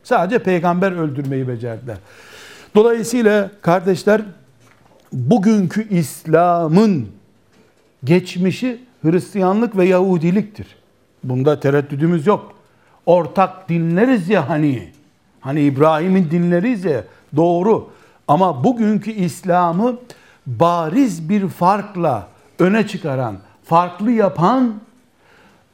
Sadece 0.03 0.39
peygamber 0.39 0.91
öldürmeyi 0.91 1.47
becerdiler. 1.47 1.97
Dolayısıyla 2.75 3.51
kardeşler 3.61 4.21
bugünkü 5.13 5.89
İslam'ın 5.89 7.07
geçmişi 8.03 8.86
Hristiyanlık 9.01 9.77
ve 9.77 9.85
Yahudiliktir. 9.85 10.67
Bunda 11.23 11.59
tereddüdümüz 11.59 12.27
yok. 12.27 12.53
Ortak 13.05 13.69
dinleriz 13.69 14.29
ya 14.29 14.49
hani. 14.49 14.91
Hani 15.39 15.61
İbrahim'in 15.61 16.31
dinleriyiz 16.31 16.85
ya 16.85 17.03
doğru. 17.35 17.89
Ama 18.27 18.63
bugünkü 18.63 19.11
İslam'ı 19.11 19.97
bariz 20.47 21.29
bir 21.29 21.47
farkla 21.47 22.27
öne 22.59 22.87
çıkaran, 22.87 23.37
farklı 23.63 24.11
yapan 24.11 24.73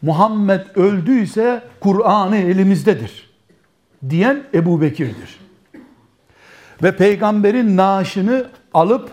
Muhammed 0.01 0.61
öldüyse 0.75 1.63
Kur'an'ı 1.79 2.37
elimizdedir 2.37 3.29
diyen 4.09 4.43
Ebu 4.53 4.81
Bekir'dir. 4.81 5.39
Ve 6.83 6.95
peygamberin 6.95 7.77
naaşını 7.77 8.45
alıp 8.73 9.11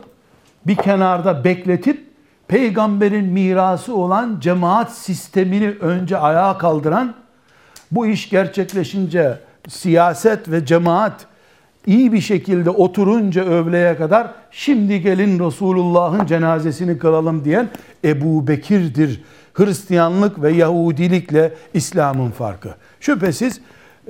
bir 0.66 0.76
kenarda 0.76 1.44
bekletip 1.44 2.09
peygamberin 2.50 3.25
mirası 3.25 3.97
olan 3.97 4.38
cemaat 4.40 4.92
sistemini 4.92 5.69
önce 5.80 6.16
ayağa 6.16 6.59
kaldıran 6.59 7.14
bu 7.90 8.07
iş 8.07 8.30
gerçekleşince 8.30 9.38
siyaset 9.69 10.50
ve 10.50 10.66
cemaat 10.66 11.26
iyi 11.87 12.12
bir 12.12 12.21
şekilde 12.21 12.71
oturunca 12.71 13.45
övleye 13.45 13.97
kadar 13.97 14.30
şimdi 14.50 15.00
gelin 15.00 15.47
Resulullah'ın 15.47 16.26
cenazesini 16.26 16.99
kılalım 16.99 17.45
diyen 17.45 17.69
Ebu 18.04 18.49
Bekir'dir. 18.49 19.23
Hristiyanlık 19.54 20.42
ve 20.42 20.52
Yahudilikle 20.52 21.52
İslam'ın 21.75 22.30
farkı. 22.30 22.75
Şüphesiz 23.00 23.61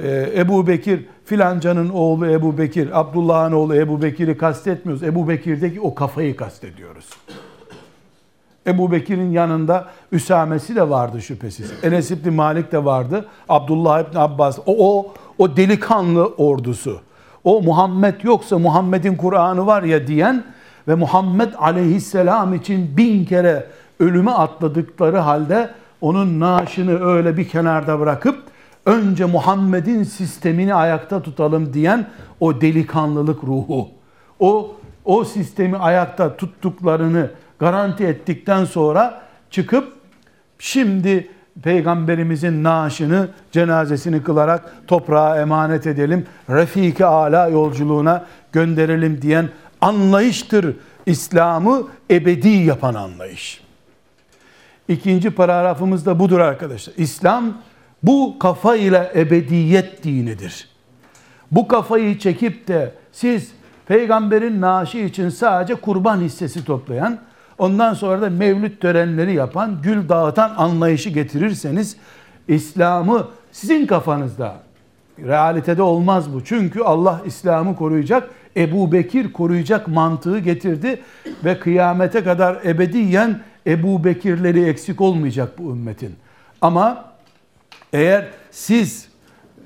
e, 0.02 0.30
Ebu 0.36 0.66
Bekir 0.66 1.04
filancanın 1.24 1.88
oğlu 1.88 2.26
Ebu 2.26 2.58
Bekir, 2.58 3.00
Abdullah'ın 3.00 3.52
oğlu 3.52 3.76
Ebu 3.76 4.02
Bekir'i 4.02 4.36
kastetmiyoruz. 4.36 5.02
Ebu 5.02 5.28
Bekir'deki 5.28 5.80
o 5.80 5.94
kafayı 5.94 6.36
kastediyoruz. 6.36 7.10
Ebu 8.70 8.92
Bekir'in 8.92 9.30
yanında 9.30 9.86
Üsamesi 10.12 10.76
de 10.76 10.90
vardı 10.90 11.22
şüphesiz. 11.22 11.72
Enes 11.82 12.10
İbni 12.10 12.30
Malik 12.30 12.72
de 12.72 12.84
vardı. 12.84 13.26
Abdullah 13.48 14.00
İbni 14.00 14.18
Abbas. 14.18 14.58
O, 14.66 14.98
o, 14.98 15.12
o 15.38 15.56
delikanlı 15.56 16.26
ordusu. 16.26 17.00
O 17.44 17.62
Muhammed 17.62 18.14
yoksa 18.22 18.58
Muhammed'in 18.58 19.16
Kur'an'ı 19.16 19.66
var 19.66 19.82
ya 19.82 20.06
diyen 20.06 20.44
ve 20.88 20.94
Muhammed 20.94 21.52
aleyhisselam 21.58 22.54
için 22.54 22.96
bin 22.96 23.24
kere 23.24 23.66
ölüme 24.00 24.30
atladıkları 24.30 25.18
halde 25.18 25.70
onun 26.00 26.40
naaşını 26.40 27.04
öyle 27.04 27.36
bir 27.36 27.48
kenarda 27.48 28.00
bırakıp 28.00 28.38
önce 28.86 29.24
Muhammed'in 29.24 30.02
sistemini 30.02 30.74
ayakta 30.74 31.22
tutalım 31.22 31.74
diyen 31.74 32.06
o 32.40 32.60
delikanlılık 32.60 33.44
ruhu. 33.44 33.88
O 34.40 34.70
o 35.04 35.24
sistemi 35.24 35.76
ayakta 35.76 36.36
tuttuklarını 36.36 37.30
garanti 37.60 38.04
ettikten 38.04 38.64
sonra 38.64 39.22
çıkıp 39.50 39.92
şimdi 40.58 41.28
peygamberimizin 41.62 42.64
naaşını, 42.64 43.28
cenazesini 43.52 44.22
kılarak 44.22 44.74
toprağa 44.86 45.40
emanet 45.40 45.86
edelim, 45.86 46.26
refik 46.50 47.00
ala 47.00 47.48
yolculuğuna 47.48 48.26
gönderelim 48.52 49.22
diyen 49.22 49.48
anlayıştır 49.80 50.76
İslam'ı 51.06 51.88
ebedi 52.10 52.48
yapan 52.48 52.94
anlayış. 52.94 53.60
İkinci 54.88 55.30
paragrafımız 55.30 56.06
da 56.06 56.18
budur 56.18 56.38
arkadaşlar. 56.38 56.94
İslam 56.96 57.44
bu 58.02 58.38
kafa 58.38 58.76
ile 58.76 59.12
ebediyet 59.14 60.04
dinidir. 60.04 60.68
Bu 61.50 61.68
kafayı 61.68 62.18
çekip 62.18 62.68
de 62.68 62.94
siz 63.12 63.52
peygamberin 63.86 64.60
naaşı 64.60 64.98
için 64.98 65.28
sadece 65.28 65.74
kurban 65.74 66.20
hissesi 66.20 66.64
toplayan, 66.64 67.18
ondan 67.60 67.94
sonra 67.94 68.22
da 68.22 68.30
mevlüt 68.30 68.80
törenleri 68.80 69.34
yapan, 69.34 69.78
gül 69.82 70.08
dağıtan 70.08 70.54
anlayışı 70.56 71.10
getirirseniz 71.10 71.96
İslam'ı 72.48 73.28
sizin 73.52 73.86
kafanızda 73.86 74.54
realitede 75.18 75.82
olmaz 75.82 76.34
bu. 76.34 76.44
Çünkü 76.44 76.80
Allah 76.80 77.20
İslam'ı 77.24 77.76
koruyacak, 77.76 78.30
Ebu 78.56 78.92
Bekir 78.92 79.32
koruyacak 79.32 79.88
mantığı 79.88 80.38
getirdi 80.38 81.00
ve 81.44 81.58
kıyamete 81.58 82.24
kadar 82.24 82.58
ebediyen 82.64 83.40
Ebu 83.66 84.04
Bekirleri 84.04 84.64
eksik 84.64 85.00
olmayacak 85.00 85.58
bu 85.58 85.70
ümmetin. 85.70 86.14
Ama 86.60 87.04
eğer 87.92 88.26
siz 88.50 89.08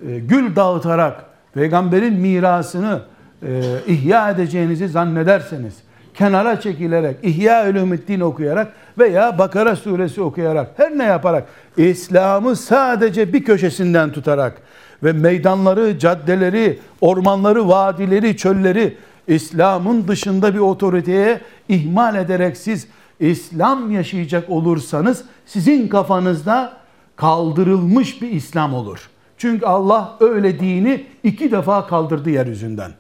e, 0.09 0.19
gül 0.19 0.57
dağıtarak 0.57 1.25
peygamberin 1.55 2.15
mirasını 2.15 3.03
e, 3.43 3.63
ihya 3.87 4.31
edeceğinizi 4.31 4.89
zannederseniz, 4.89 5.84
kenara 6.15 6.61
çekilerek, 6.61 7.17
İhya 7.23 7.71
Ulumuddin 7.71 8.21
okuyarak 8.21 8.73
veya 8.99 9.39
Bakara 9.39 9.77
suresi 9.77 10.23
okuyarak, 10.23 10.71
her 10.77 10.99
ne 10.99 11.05
yaparak, 11.05 11.47
İslam'ı 11.77 12.57
sadece 12.57 13.33
bir 13.33 13.45
köşesinden 13.45 14.13
tutarak 14.13 14.63
ve 15.03 15.13
meydanları, 15.13 15.99
caddeleri, 15.99 16.79
ormanları, 17.01 17.69
vadileri, 17.69 18.37
çölleri 18.37 18.97
İslam'ın 19.27 20.09
dışında 20.09 20.55
bir 20.55 20.59
otoriteye 20.59 21.41
ihmal 21.69 22.17
ederek 22.17 22.57
siz 22.57 22.87
İslam 23.21 23.91
yaşayacak 23.91 24.51
olursanız 24.51 25.25
sizin 25.47 25.89
kafanızda 25.89 26.73
kaldırılmış 27.17 28.23
bir 28.23 28.31
İslam 28.31 28.75
olur. 28.75 29.09
Çünkü 29.39 29.67
Allah 29.67 30.17
öyle 30.21 30.61
dini 30.61 31.07
iki 31.23 31.53
defa 31.53 31.87
kaldırdı 31.87 32.31
yeryüzünden. 32.31 32.93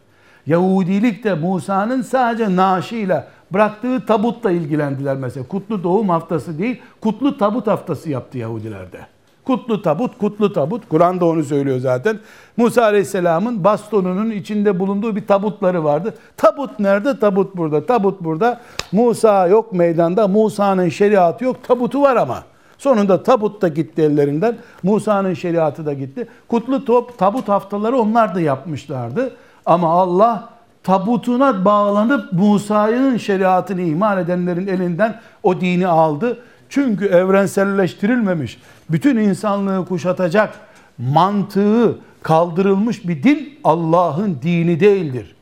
Yahudilik 0.47 1.25
de 1.25 1.35
Musa'nın 1.35 2.03
sadece 2.03 2.57
naaşıyla 2.57 3.29
bıraktığı 3.51 4.07
tabutla 4.07 4.51
ilgilendiler 4.51 5.17
mesela. 5.17 5.49
Kutlu 5.49 5.83
doğum 5.83 6.09
haftası 6.09 6.59
değil, 6.59 6.81
kutlu 7.01 7.39
tabut 7.39 7.67
haftası 7.67 8.11
yaptı 8.11 8.39
Yahudilerde. 8.39 8.99
Kutlu 9.45 9.83
tabut, 9.83 10.19
kutlu 10.19 10.53
tabut. 10.53 10.89
Kur'an 10.89 11.21
da 11.21 11.25
onu 11.27 11.45
söylüyor 11.45 11.79
zaten. 11.79 12.19
Musa 12.57 12.83
Aleyhisselam'ın 12.83 13.65
bastonunun 13.65 14.31
içinde 14.31 14.81
bulunduğu 14.81 15.17
bir 15.17 15.27
tabutları 15.27 15.85
vardı. 15.85 16.15
Tabut 16.37 16.81
nerede? 16.81 17.19
Tabut 17.19 17.57
burada. 17.57 17.87
Tabut 17.87 18.21
burada. 18.21 18.61
Musa 18.93 19.47
yok 19.47 19.73
meydanda. 19.73 20.29
Musa'nın 20.29 20.89
şeriatı 20.89 21.45
yok. 21.45 21.57
Tabutu 21.63 22.03
var 22.03 22.17
ama. 22.17 22.43
Sonunda 22.79 23.23
tabut 23.23 23.63
da 23.63 23.69
gitti 23.69 24.03
ellerinden. 24.03 24.57
Musa'nın 24.83 25.35
şeriatı 25.35 25.87
da 25.87 25.93
gitti. 25.93 26.29
Kutlu 26.49 26.85
top, 26.85 27.19
tabut 27.19 27.49
haftaları 27.49 27.99
onlar 27.99 28.35
da 28.35 28.41
yapmışlardı. 28.41 29.31
Ama 29.67 29.89
Allah 29.89 30.49
tabutuna 30.83 31.65
bağlanıp 31.65 32.33
Musa'nın 32.33 33.17
şeriatını 33.17 33.81
iman 33.81 34.19
edenlerin 34.19 34.67
elinden 34.67 35.21
o 35.43 35.61
dini 35.61 35.87
aldı. 35.87 36.39
Çünkü 36.69 37.07
evrenselleştirilmemiş, 37.07 38.61
bütün 38.91 39.17
insanlığı 39.17 39.87
kuşatacak 39.87 40.55
mantığı 40.99 41.99
kaldırılmış 42.23 43.09
bir 43.09 43.23
din 43.23 43.59
Allah'ın 43.65 44.39
dini 44.43 44.81
değildir. 44.81 45.37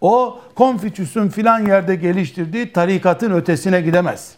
O 0.00 0.40
Konfüçyüs'ün 0.54 1.28
filan 1.28 1.66
yerde 1.66 1.96
geliştirdiği 1.96 2.72
tarikatın 2.72 3.30
ötesine 3.30 3.80
gidemez. 3.80 4.36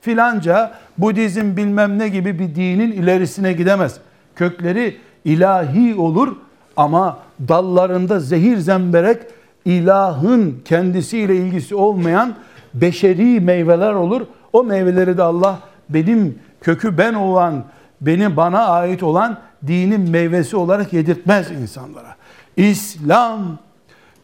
filanca 0.00 0.74
Budizm 0.98 1.56
bilmem 1.56 1.98
ne 1.98 2.08
gibi 2.08 2.38
bir 2.38 2.54
dinin 2.54 2.92
ilerisine 2.92 3.52
gidemez. 3.52 3.96
Kökleri 4.36 4.96
ilahi 5.24 5.94
olur 5.94 6.36
ama 6.76 7.18
dallarında 7.48 8.20
zehir 8.20 8.56
zemberek 8.56 9.22
ilahın 9.64 10.60
kendisiyle 10.64 11.36
ilgisi 11.36 11.74
olmayan 11.74 12.34
beşeri 12.74 13.40
meyveler 13.40 13.92
olur. 13.92 14.22
O 14.52 14.64
meyveleri 14.64 15.18
de 15.18 15.22
Allah 15.22 15.58
benim 15.88 16.38
kökü 16.60 16.98
ben 16.98 17.14
olan, 17.14 17.64
beni 18.00 18.36
bana 18.36 18.66
ait 18.66 19.02
olan 19.02 19.38
dinin 19.66 20.10
meyvesi 20.10 20.56
olarak 20.56 20.92
yedirtmez 20.92 21.50
insanlara. 21.50 22.16
İslam 22.56 23.58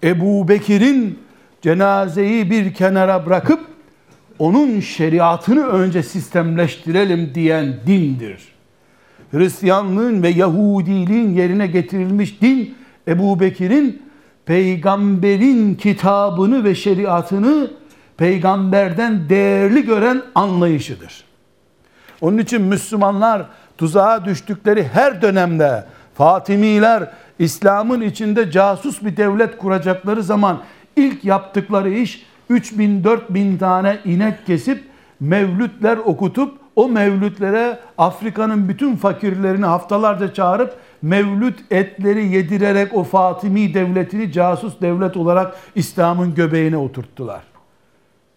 Ebu 0.05 0.49
Bekir'in 0.49 1.19
cenazeyi 1.63 2.51
bir 2.51 2.75
kenara 2.75 3.27
bırakıp 3.27 3.61
onun 4.39 4.81
şeriatını 4.81 5.67
önce 5.67 6.03
sistemleştirelim 6.03 7.35
diyen 7.35 7.77
dindir. 7.87 8.58
Hristiyanlığın 9.31 10.23
ve 10.23 10.29
Yahudiliğin 10.29 11.35
yerine 11.35 11.67
getirilmiş 11.67 12.43
din 12.43 12.75
Ebu 13.09 13.41
Bekir'in 13.41 14.03
peygamberin 14.47 15.75
kitabını 15.75 16.65
ve 16.65 16.75
şeriatını 16.75 17.71
peygamberden 18.17 19.29
değerli 19.29 19.85
gören 19.85 20.23
anlayışıdır. 20.35 21.25
Onun 22.21 22.39
için 22.39 22.63
Müslümanlar 22.63 23.47
tuzağa 23.79 24.25
düştükleri 24.25 24.89
her 24.93 25.23
dönemde 25.23 25.85
Fatimiler 26.15 27.11
İslam'ın 27.39 28.01
içinde 28.01 28.51
casus 28.51 29.03
bir 29.03 29.17
devlet 29.17 29.59
kuracakları 29.59 30.23
zaman 30.23 30.61
ilk 30.97 31.25
yaptıkları 31.25 31.91
iş 31.91 32.27
3000 32.51 33.05
4000 33.05 33.59
tane 33.59 33.99
inek 34.05 34.47
kesip 34.47 34.85
mevlütler 35.21 35.97
okutup 35.97 36.59
o 36.79 36.89
mevlütlere 36.89 37.79
Afrika'nın 37.99 38.69
bütün 38.69 38.97
fakirlerini 38.97 39.67
haftalarca 39.67 40.35
çağırıp 40.35 40.75
mevlüt 41.03 41.59
etleri 41.71 42.29
yedirerek 42.29 42.95
o 42.95 43.05
Fatimi 43.05 43.75
devletini 43.75 44.33
casus 44.33 44.81
devlet 44.81 45.17
olarak 45.17 45.57
İslam'ın 45.75 46.35
göbeğine 46.35 46.77
oturttular. 46.77 47.41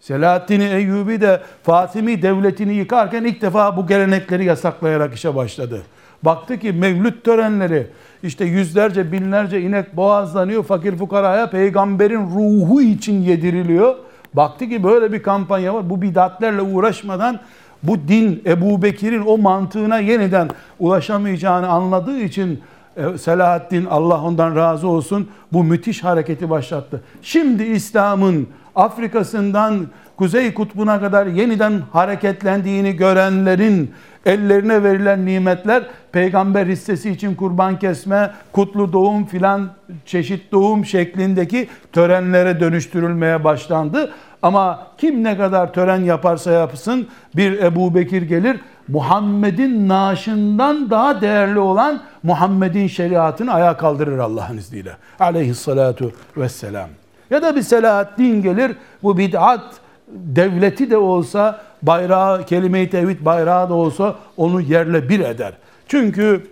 Selahaddin 0.00 0.60
Eyyubi 0.60 1.20
de 1.20 1.40
Fatimi 1.62 2.22
devletini 2.22 2.74
yıkarken 2.74 3.24
ilk 3.24 3.42
defa 3.42 3.76
bu 3.76 3.86
gelenekleri 3.86 4.44
yasaklayarak 4.44 5.14
işe 5.14 5.34
başladı. 5.34 5.82
Baktı 6.22 6.58
ki 6.58 6.72
mevlüt 6.72 7.24
törenleri 7.24 7.86
işte 8.22 8.44
yüzlerce 8.44 9.12
binlerce 9.12 9.60
inek 9.60 9.96
boğazlanıyor 9.96 10.64
fakir 10.64 10.96
fukaraya 10.96 11.50
peygamberin 11.50 12.20
ruhu 12.20 12.82
için 12.82 13.20
yediriliyor. 13.20 13.94
Baktı 14.34 14.68
ki 14.68 14.84
böyle 14.84 15.12
bir 15.12 15.22
kampanya 15.22 15.74
var 15.74 15.90
bu 15.90 16.02
bidatlerle 16.02 16.62
uğraşmadan 16.62 17.40
bu 17.82 18.08
din 18.08 18.42
Ebu 18.46 18.82
Bekir'in 18.82 19.22
o 19.26 19.38
mantığına 19.38 19.98
yeniden 19.98 20.48
ulaşamayacağını 20.78 21.68
anladığı 21.68 22.20
için 22.20 22.60
e, 22.96 23.18
Selahaddin 23.18 23.84
Allah 23.84 24.22
ondan 24.22 24.56
razı 24.56 24.88
olsun 24.88 25.28
bu 25.52 25.64
müthiş 25.64 26.04
hareketi 26.04 26.50
başlattı. 26.50 27.02
Şimdi 27.22 27.62
İslam'ın 27.62 28.48
Afrika'sından 28.76 29.86
Kuzey 30.16 30.54
Kutbu'na 30.54 31.00
kadar 31.00 31.26
yeniden 31.26 31.82
hareketlendiğini 31.92 32.96
görenlerin 32.96 33.90
ellerine 34.26 34.82
verilen 34.82 35.26
nimetler 35.26 35.82
peygamber 36.12 36.66
hissesi 36.66 37.10
için 37.10 37.34
kurban 37.34 37.78
kesme, 37.78 38.30
kutlu 38.52 38.92
doğum 38.92 39.26
filan 39.26 39.70
çeşit 40.06 40.52
doğum 40.52 40.84
şeklindeki 40.84 41.68
törenlere 41.92 42.60
dönüştürülmeye 42.60 43.44
başlandı. 43.44 44.12
Ama 44.42 44.86
kim 44.98 45.24
ne 45.24 45.36
kadar 45.36 45.72
tören 45.72 46.00
yaparsa 46.00 46.50
yapsın 46.50 47.08
bir 47.36 47.58
Ebu 47.58 47.94
Bekir 47.94 48.22
gelir 48.22 48.60
Muhammed'in 48.88 49.88
naaşından 49.88 50.90
daha 50.90 51.20
değerli 51.20 51.58
olan 51.58 52.00
Muhammed'in 52.22 52.86
şeriatını 52.86 53.52
ayağa 53.52 53.76
kaldırır 53.76 54.18
Allah'ın 54.18 54.56
izniyle. 54.56 54.96
Aleyhissalatu 55.20 56.12
vesselam. 56.36 57.01
Ya 57.32 57.42
da 57.42 57.56
bir 57.56 57.62
Selahaddin 57.62 58.42
gelir 58.42 58.72
bu 59.02 59.18
bid'at 59.18 59.74
devleti 60.08 60.90
de 60.90 60.96
olsa 60.96 61.60
bayrağı 61.82 62.46
kelime-i 62.46 62.90
tevhid 62.90 63.24
bayrağı 63.24 63.70
da 63.70 63.74
olsa 63.74 64.16
onu 64.36 64.60
yerle 64.60 65.08
bir 65.08 65.20
eder. 65.20 65.52
Çünkü 65.88 66.46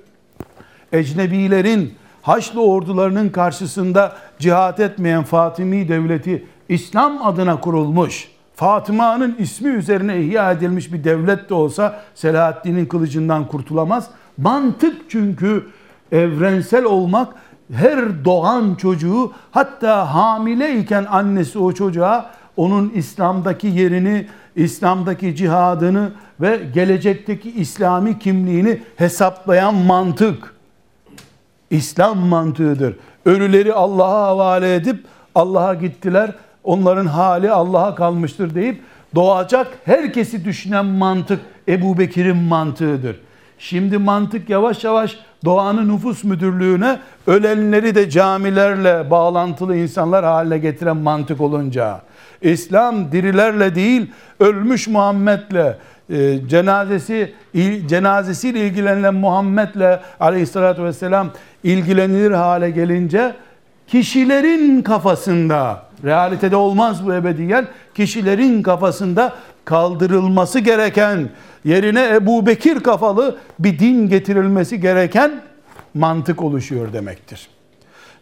ecnebilerin 0.93 1.95
Haçlı 2.23 2.63
ordularının 2.63 3.29
karşısında 3.29 4.17
cihat 4.39 4.81
etmeyen 4.81 5.23
Fatimi 5.23 5.89
devleti 5.89 6.45
İslam 6.69 7.27
adına 7.27 7.61
kurulmuş. 7.61 8.29
Fatıma'nın 8.55 9.37
ismi 9.39 9.69
üzerine 9.69 10.21
ihya 10.21 10.53
edilmiş 10.53 10.93
bir 10.93 11.05
devlet 11.05 11.51
de 11.51 11.55
olsa 11.55 12.01
Selahaddin'in 12.15 12.87
kılıcından 12.87 13.49
kurtulamaz. 13.49 14.11
Mantık 14.39 15.11
çünkü 15.11 15.67
evrensel 16.13 16.85
olmak 16.85 17.29
her 17.73 18.25
doğan 18.25 18.75
çocuğu 18.75 19.33
hatta 19.51 20.15
hamileyken 20.15 21.07
annesi 21.11 21.59
o 21.59 21.73
çocuğa 21.73 22.31
onun 22.57 22.91
İslam'daki 22.91 23.67
yerini, 23.67 24.27
İslam'daki 24.57 25.37
cihadını 25.37 26.13
ve 26.41 26.61
gelecekteki 26.75 27.51
İslami 27.51 28.19
kimliğini 28.19 28.83
hesaplayan 28.97 29.75
mantık 29.75 30.55
İslam 31.71 32.19
mantığıdır. 32.19 32.97
Ölüleri 33.25 33.73
Allah'a 33.75 34.27
havale 34.27 34.75
edip 34.75 35.05
Allah'a 35.35 35.75
gittiler. 35.75 36.33
Onların 36.65 37.07
hali 37.07 37.51
Allah'a 37.51 37.95
kalmıştır 37.95 38.55
deyip 38.55 38.83
doğacak 39.15 39.67
herkesi 39.85 40.45
düşünen 40.45 40.87
mantık 40.87 41.41
Ebu 41.69 41.99
Bekir'in 41.99 42.37
mantığıdır. 42.37 43.21
Şimdi 43.61 43.99
mantık 43.99 44.51
yavaş 44.51 44.85
yavaş 44.85 45.19
doğanın 45.45 45.95
nüfus 45.95 46.25
müdürlüğüne 46.25 46.99
ölenleri 47.27 47.95
de 47.95 48.11
camilerle 48.11 49.11
bağlantılı 49.11 49.77
insanlar 49.77 50.25
haline 50.25 50.59
getiren 50.59 50.97
mantık 50.97 51.41
olunca. 51.41 52.01
İslam 52.43 53.13
dirilerle 53.13 53.75
değil 53.75 54.11
ölmüş 54.41 54.89
Muhammed'le 54.89 55.77
e, 56.11 56.49
cenazesi 56.49 57.35
cenazesiyle 57.87 58.67
ilgilenilen 58.67 59.15
Muhammed'le 59.15 60.01
aleyhissalatü 60.21 60.85
vesselam 60.85 61.31
ilgilenilir 61.65 62.31
hale 62.31 62.71
gelince 62.71 63.35
kişilerin 63.87 64.83
kafasında 64.83 65.83
realitede 66.05 66.57
olmaz 66.57 67.07
bu 67.07 67.15
ebediyen 67.15 67.67
kişilerin 67.95 68.63
kafasında 68.63 69.33
kaldırılması 69.71 70.59
gereken 70.59 71.29
yerine 71.65 72.09
Ebu 72.15 72.47
Bekir 72.47 72.81
kafalı 72.81 73.39
bir 73.59 73.79
din 73.79 74.09
getirilmesi 74.09 74.81
gereken 74.81 75.43
mantık 75.95 76.43
oluşuyor 76.43 76.93
demektir. 76.93 77.49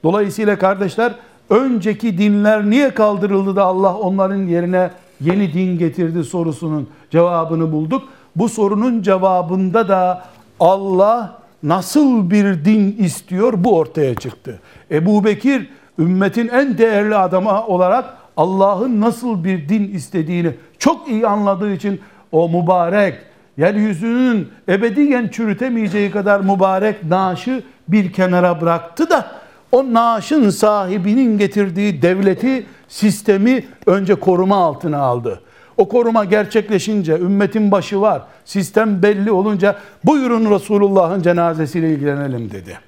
Dolayısıyla 0.04 0.58
kardeşler 0.58 1.14
önceki 1.50 2.18
dinler 2.18 2.70
niye 2.70 2.90
kaldırıldı 2.90 3.56
da 3.56 3.64
Allah 3.64 3.96
onların 3.96 4.46
yerine 4.46 4.90
yeni 5.20 5.52
din 5.52 5.78
getirdi 5.78 6.24
sorusunun 6.24 6.88
cevabını 7.10 7.72
bulduk. 7.72 8.02
Bu 8.36 8.48
sorunun 8.48 9.02
cevabında 9.02 9.88
da 9.88 10.24
Allah 10.60 11.38
nasıl 11.62 12.30
bir 12.30 12.64
din 12.64 12.96
istiyor 12.98 13.52
bu 13.56 13.76
ortaya 13.76 14.14
çıktı. 14.14 14.60
Ebu 14.90 15.24
Bekir 15.24 15.70
ümmetin 15.98 16.48
en 16.48 16.78
değerli 16.78 17.16
adamı 17.16 17.66
olarak 17.66 18.17
Allah'ın 18.38 19.00
nasıl 19.00 19.44
bir 19.44 19.68
din 19.68 19.92
istediğini 19.94 20.50
çok 20.78 21.08
iyi 21.08 21.26
anladığı 21.26 21.72
için 21.72 22.00
o 22.32 22.48
mübarek 22.48 23.14
yeryüzünün 23.56 24.48
ebediyen 24.68 25.28
çürütemeyeceği 25.28 26.10
kadar 26.10 26.40
mübarek 26.40 27.04
naaşı 27.04 27.62
bir 27.88 28.12
kenara 28.12 28.60
bıraktı 28.60 29.10
da 29.10 29.30
o 29.72 29.94
naaşın 29.94 30.50
sahibinin 30.50 31.38
getirdiği 31.38 32.02
devleti, 32.02 32.66
sistemi 32.88 33.64
önce 33.86 34.14
koruma 34.14 34.56
altına 34.56 34.98
aldı. 34.98 35.40
O 35.76 35.88
koruma 35.88 36.24
gerçekleşince, 36.24 37.12
ümmetin 37.12 37.70
başı 37.70 38.00
var, 38.00 38.22
sistem 38.44 39.02
belli 39.02 39.32
olunca 39.32 39.76
buyurun 40.04 40.50
Resulullah'ın 40.50 41.22
cenazesiyle 41.22 41.90
ilgilenelim 41.90 42.50
dedi. 42.50 42.78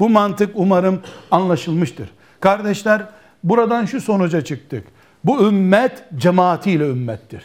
Bu 0.00 0.08
mantık 0.08 0.50
umarım 0.54 1.00
anlaşılmıştır. 1.30 2.10
Kardeşler 2.40 3.02
buradan 3.44 3.84
şu 3.84 4.00
sonuca 4.00 4.44
çıktık. 4.44 4.84
Bu 5.24 5.48
ümmet 5.48 6.04
cemaatiyle 6.16 6.88
ümmettir. 6.88 7.42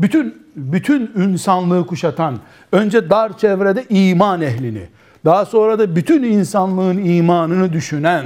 Bütün 0.00 0.44
bütün 0.56 1.12
insanlığı 1.16 1.86
kuşatan, 1.86 2.38
önce 2.72 3.10
dar 3.10 3.38
çevrede 3.38 3.84
iman 3.88 4.40
ehlini, 4.40 4.86
daha 5.24 5.44
sonra 5.44 5.78
da 5.78 5.96
bütün 5.96 6.22
insanlığın 6.22 6.98
imanını 6.98 7.72
düşünen 7.72 8.24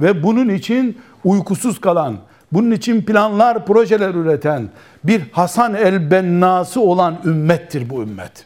ve 0.00 0.22
bunun 0.22 0.48
için 0.48 0.98
uykusuz 1.24 1.80
kalan, 1.80 2.16
bunun 2.52 2.70
için 2.70 3.02
planlar, 3.02 3.66
projeler 3.66 4.14
üreten 4.14 4.68
bir 5.04 5.22
Hasan 5.32 5.74
el-Bennası 5.74 6.80
olan 6.80 7.16
ümmettir 7.24 7.90
bu 7.90 8.02
ümmet. 8.02 8.44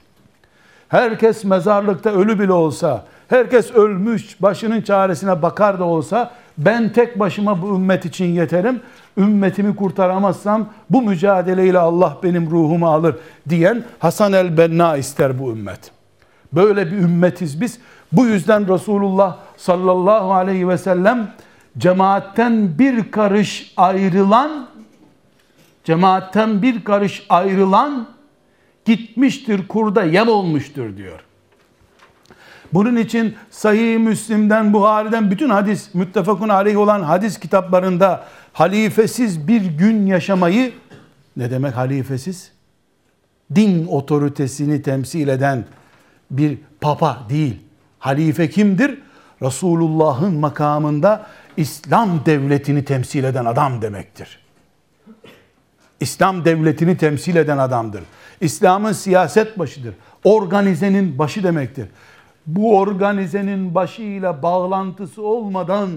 Herkes 0.89 1.45
mezarlıkta 1.45 2.11
ölü 2.11 2.41
bile 2.41 2.53
olsa 2.53 3.05
Herkes 3.29 3.71
ölmüş, 3.71 4.43
başının 4.43 4.81
çaresine 4.81 5.43
bakar 5.43 5.79
da 5.79 5.85
olsa 5.85 6.35
ben 6.59 6.93
tek 6.93 7.19
başıma 7.19 7.63
bu 7.63 7.75
ümmet 7.75 8.05
için 8.05 8.25
yeterim. 8.25 8.81
Ümmetimi 9.17 9.77
kurtaramazsam 9.77 10.69
bu 10.91 11.03
mücadeleyle 11.03 11.79
Allah 11.79 12.17
benim 12.23 12.51
ruhumu 12.51 12.89
alır 12.89 13.17
diyen 13.49 13.85
Hasan 13.99 14.33
el-Benna 14.33 14.97
ister 14.97 15.39
bu 15.39 15.51
ümmet. 15.51 15.91
Böyle 16.53 16.87
bir 16.87 16.97
ümmetiz 16.97 17.61
biz. 17.61 17.79
Bu 18.13 18.27
yüzden 18.27 18.75
Resulullah 18.75 19.37
sallallahu 19.57 20.33
aleyhi 20.33 20.69
ve 20.69 20.79
sellem 20.79 21.33
cemaatten 21.79 22.79
bir 22.79 23.11
karış 23.11 23.73
ayrılan 23.77 24.69
cemaatten 25.85 26.63
bir 26.63 26.85
karış 26.85 27.27
ayrılan 27.29 28.09
gitmiştir 28.85 29.69
kurda 29.69 30.03
yem 30.03 30.29
olmuştur 30.29 30.97
diyor. 30.97 31.28
Bunun 32.73 32.97
için 32.97 33.35
Sahih 33.51 33.99
Müslim'den, 33.99 34.73
Buhari'den 34.73 35.31
bütün 35.31 35.51
hadis, 35.51 35.95
müttefakun 35.95 36.49
aleyh 36.49 36.79
olan 36.79 37.03
hadis 37.03 37.39
kitaplarında 37.41 38.25
halifesiz 38.53 39.49
bir 39.49 39.65
gün 39.65 40.07
yaşamayı 40.07 40.73
ne 41.37 41.51
demek 41.51 41.77
halifesiz? 41.77 42.53
Din 43.55 43.87
otoritesini 43.87 44.83
temsil 44.83 45.29
eden 45.29 45.65
bir 46.31 46.59
papa 46.81 47.19
değil. 47.29 47.57
Halife 47.99 48.51
kimdir? 48.51 48.99
Resulullah'ın 49.43 50.35
makamında 50.35 51.27
İslam 51.57 52.27
devletini 52.27 52.85
temsil 52.85 53.25
eden 53.25 53.45
adam 53.45 53.83
demektir. 53.83 54.39
İslam 56.01 56.45
devletini 56.45 56.97
temsil 56.97 57.37
eden 57.37 57.59
adamdır. 57.59 58.03
İslam'ın 58.41 58.93
siyaset 58.93 59.59
başıdır. 59.59 59.95
Organizenin 60.25 61.19
başı 61.19 61.43
demektir. 61.43 61.89
Bu 62.49 62.79
organizenin 62.79 63.75
başıyla 63.75 64.43
bağlantısı 64.43 65.23
olmadan, 65.23 65.91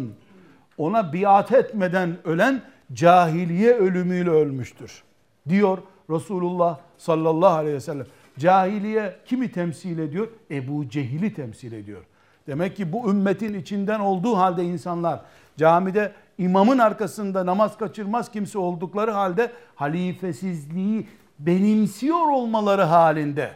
ona 0.78 1.14
biat 1.14 1.52
etmeden 1.52 2.18
ölen 2.24 2.62
cahiliye 2.94 3.74
ölümüyle 3.74 4.30
ölmüştür. 4.30 5.04
Diyor 5.50 5.78
Resulullah 6.10 6.78
sallallahu 6.98 7.56
aleyhi 7.56 7.76
ve 7.76 7.80
sellem. 7.80 8.06
Cahiliye 8.40 9.16
kimi 9.26 9.52
temsil 9.52 10.00
ediyor? 10.00 10.28
Ebu 10.52 10.90
Cehil'i 10.90 11.34
temsil 11.34 11.72
ediyor. 11.72 12.02
Demek 12.48 12.76
ki 12.76 12.94
bu 12.94 13.10
ümmetin 13.10 13.54
içinden 13.54 14.00
olduğu 14.00 14.38
halde 14.38 14.64
insanlar 14.64 15.22
camide 15.58 16.12
imamın 16.38 16.78
arkasında 16.78 17.46
namaz 17.46 17.78
kaçırmaz 17.78 18.32
kimse 18.32 18.58
oldukları 18.60 19.12
halde 19.12 19.52
halifesizliği 19.76 21.08
benimsiyor 21.40 22.30
olmaları 22.30 22.82
halinde 22.82 23.52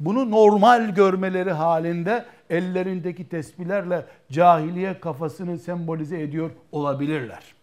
bunu 0.00 0.30
normal 0.30 0.94
görmeleri 0.94 1.52
halinde 1.52 2.24
ellerindeki 2.50 3.28
tesbihlerle 3.28 4.06
cahiliye 4.32 5.00
kafasını 5.00 5.58
sembolize 5.58 6.22
ediyor 6.22 6.50
olabilirler. 6.72 7.54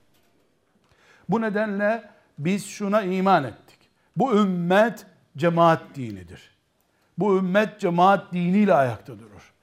Bu 1.30 1.42
nedenle 1.42 2.04
biz 2.40 2.66
şuna 2.66 3.02
iman 3.02 3.44
ettik. 3.44 3.80
Bu 4.18 4.38
ümmet 4.38 5.06
cemaat 5.38 5.82
dinidir. 5.96 6.52
Bu 7.18 7.38
ümmet 7.38 7.80
cemaat 7.80 8.34
diniyle 8.34 8.74
ayakta 8.74 9.20
durur. 9.20 9.54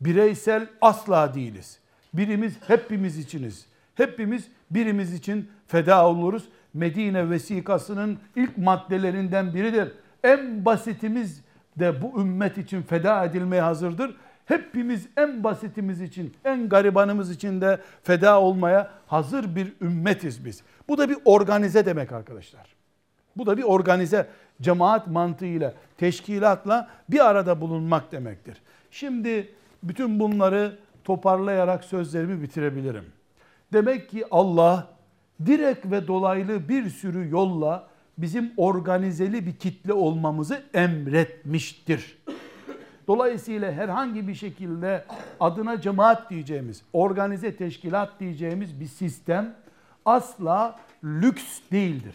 Bireysel 0.00 0.66
asla 0.80 1.34
değiliz. 1.34 1.78
Birimiz 2.14 2.58
hepimiz 2.66 3.18
içiniz. 3.18 3.66
Hepimiz 3.94 4.48
birimiz 4.70 5.12
için 5.12 5.50
feda 5.66 6.08
oluruz. 6.08 6.48
Medine 6.74 7.30
vesikasının 7.30 8.18
ilk 8.36 8.58
maddelerinden 8.58 9.54
biridir. 9.54 9.92
En 10.24 10.64
basitimiz 10.64 11.43
de 11.78 12.02
bu 12.02 12.20
ümmet 12.20 12.58
için 12.58 12.82
feda 12.82 13.24
edilmeye 13.24 13.62
hazırdır. 13.62 14.16
Hepimiz 14.46 15.08
en 15.16 15.44
basitimiz 15.44 16.00
için, 16.00 16.34
en 16.44 16.68
garibanımız 16.68 17.30
için 17.30 17.60
de 17.60 17.78
feda 18.02 18.40
olmaya 18.40 18.90
hazır 19.06 19.56
bir 19.56 19.72
ümmetiz 19.80 20.44
biz. 20.44 20.62
Bu 20.88 20.98
da 20.98 21.08
bir 21.08 21.16
organize 21.24 21.86
demek 21.86 22.12
arkadaşlar. 22.12 22.74
Bu 23.36 23.46
da 23.46 23.56
bir 23.56 23.62
organize 23.62 24.26
cemaat 24.60 25.06
mantığıyla, 25.06 25.74
teşkilatla 25.98 26.88
bir 27.08 27.26
arada 27.30 27.60
bulunmak 27.60 28.12
demektir. 28.12 28.62
Şimdi 28.90 29.54
bütün 29.82 30.20
bunları 30.20 30.78
toparlayarak 31.04 31.84
sözlerimi 31.84 32.42
bitirebilirim. 32.42 33.04
Demek 33.72 34.10
ki 34.10 34.24
Allah 34.30 34.88
direkt 35.46 35.86
ve 35.86 36.06
dolaylı 36.06 36.68
bir 36.68 36.90
sürü 36.90 37.30
yolla 37.30 37.86
bizim 38.18 38.52
organizeli 38.56 39.46
bir 39.46 39.56
kitle 39.56 39.92
olmamızı 39.92 40.62
emretmiştir. 40.74 42.18
Dolayısıyla 43.08 43.72
herhangi 43.72 44.28
bir 44.28 44.34
şekilde 44.34 45.04
adına 45.40 45.80
cemaat 45.80 46.30
diyeceğimiz, 46.30 46.82
organize 46.92 47.56
teşkilat 47.56 48.20
diyeceğimiz 48.20 48.80
bir 48.80 48.86
sistem 48.86 49.54
asla 50.04 50.76
lüks 51.04 51.60
değildir. 51.72 52.14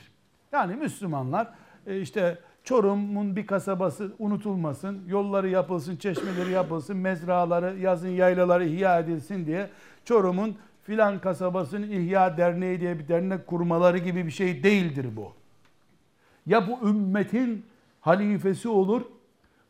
Yani 0.51 0.75
Müslümanlar 0.75 1.47
e, 1.87 2.01
işte 2.01 2.37
Çorum'un 2.63 3.35
bir 3.35 3.47
kasabası 3.47 4.11
unutulmasın, 4.19 5.01
yolları 5.07 5.49
yapılsın, 5.49 5.95
çeşmeleri 5.95 6.51
yapılsın, 6.51 6.97
mezraları, 6.97 7.79
yazın 7.79 8.09
yaylaları 8.09 8.65
ihya 8.65 8.99
edilsin 8.99 9.45
diye 9.45 9.69
Çorum'un 10.05 10.55
filan 10.83 11.19
kasabasının 11.19 11.91
ihya 11.91 12.37
derneği 12.37 12.79
diye 12.79 12.99
bir 12.99 13.07
dernek 13.07 13.47
kurmaları 13.47 13.97
gibi 13.97 14.25
bir 14.25 14.31
şey 14.31 14.63
değildir 14.63 15.07
bu. 15.15 15.38
Ya 16.49 16.67
bu 16.67 16.89
ümmetin 16.89 17.65
halifesi 18.01 18.69
olur, 18.69 19.01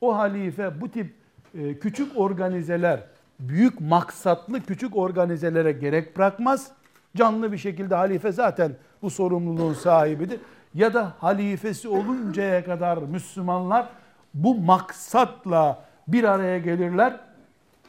o 0.01 0.17
halife 0.17 0.81
bu 0.81 0.91
tip 0.91 1.13
e, 1.55 1.79
küçük 1.79 2.17
organizeler, 2.17 3.03
büyük 3.39 3.81
maksatlı 3.81 4.61
küçük 4.61 4.97
organizelere 4.97 5.71
gerek 5.71 6.17
bırakmaz. 6.17 6.71
Canlı 7.15 7.51
bir 7.51 7.57
şekilde 7.57 7.95
halife 7.95 8.31
zaten 8.31 8.71
bu 9.01 9.09
sorumluluğun 9.09 9.73
sahibidir. 9.73 10.39
Ya 10.73 10.93
da 10.93 11.13
halifesi 11.19 11.87
oluncaya 11.87 12.65
kadar 12.65 12.97
Müslümanlar 12.97 13.89
bu 14.33 14.55
maksatla 14.55 15.85
bir 16.07 16.23
araya 16.23 16.57
gelirler. 16.57 17.19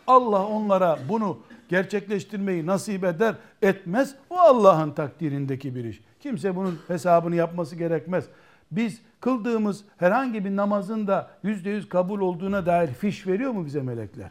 Allah 0.06 0.46
onlara 0.46 0.98
bunu 1.08 1.38
gerçekleştirmeyi 1.68 2.66
nasip 2.66 3.04
eder, 3.04 3.34
etmez. 3.62 4.14
O 4.30 4.38
Allah'ın 4.38 4.90
takdirindeki 4.90 5.74
bir 5.74 5.84
iş. 5.84 6.00
Kimse 6.20 6.56
bunun 6.56 6.78
hesabını 6.88 7.36
yapması 7.36 7.76
gerekmez. 7.76 8.24
Biz 8.70 9.00
kıldığımız 9.20 9.84
herhangi 9.96 10.44
bir 10.44 10.56
namazın 10.56 11.06
da 11.06 11.30
yüzde 11.42 11.70
yüz 11.70 11.88
kabul 11.88 12.20
olduğuna 12.20 12.66
dair 12.66 12.88
fiş 12.88 13.26
veriyor 13.26 13.50
mu 13.50 13.66
bize 13.66 13.82
melekler? 13.82 14.30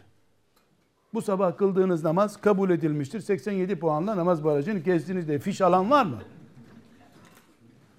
Bu 1.14 1.22
sabah 1.22 1.58
kıldığınız 1.58 2.04
namaz 2.04 2.42
kabul 2.42 2.70
edilmiştir. 2.70 3.20
87 3.20 3.80
puanla 3.80 4.18
namaz 4.18 4.44
barajını 4.44 4.84
kestiniz 4.84 5.28
diye 5.28 5.40
fiş 5.40 5.62
alan 5.62 5.92
var 5.92 6.06
mı? 6.06 6.18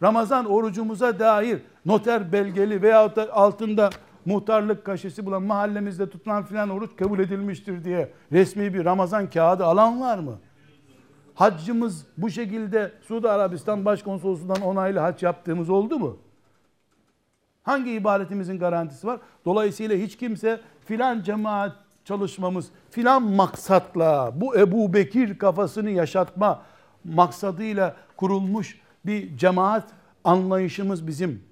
Ramazan 0.02 0.44
orucumuza 0.44 1.18
dair 1.18 1.62
noter 1.86 2.32
belgeli 2.32 2.82
veya 2.82 3.14
altında 3.32 3.90
muhtarlık 4.24 4.84
kaşesi 4.84 5.26
bulan 5.26 5.42
mahallemizde 5.42 6.10
tutulan 6.10 6.44
filan 6.44 6.70
oruç 6.70 6.96
kabul 6.96 7.18
edilmiştir 7.18 7.84
diye 7.84 8.12
resmi 8.32 8.74
bir 8.74 8.84
Ramazan 8.84 9.30
kağıdı 9.30 9.64
alan 9.64 10.00
var 10.00 10.18
mı? 10.18 10.38
Haccımız 11.34 12.06
bu 12.18 12.30
şekilde 12.30 12.92
Suudi 13.02 13.28
Arabistan 13.28 13.84
Başkonsolosluğundan 13.84 14.62
onaylı 14.62 14.98
hac 14.98 15.22
yaptığımız 15.22 15.70
oldu 15.70 15.98
mu? 15.98 16.16
Hangi 17.70 17.90
ibadetimizin 17.92 18.58
garantisi 18.58 19.06
var? 19.06 19.20
Dolayısıyla 19.44 19.96
hiç 19.96 20.16
kimse 20.16 20.60
filan 20.84 21.22
cemaat 21.22 21.76
çalışmamız 22.04 22.68
filan 22.90 23.22
maksatla 23.22 24.32
bu 24.34 24.56
Ebu 24.56 24.94
Bekir 24.94 25.38
kafasını 25.38 25.90
yaşatma 25.90 26.62
maksadıyla 27.04 27.96
kurulmuş 28.16 28.80
bir 29.06 29.36
cemaat 29.36 29.88
anlayışımız 30.24 31.06
bizim. 31.06 31.42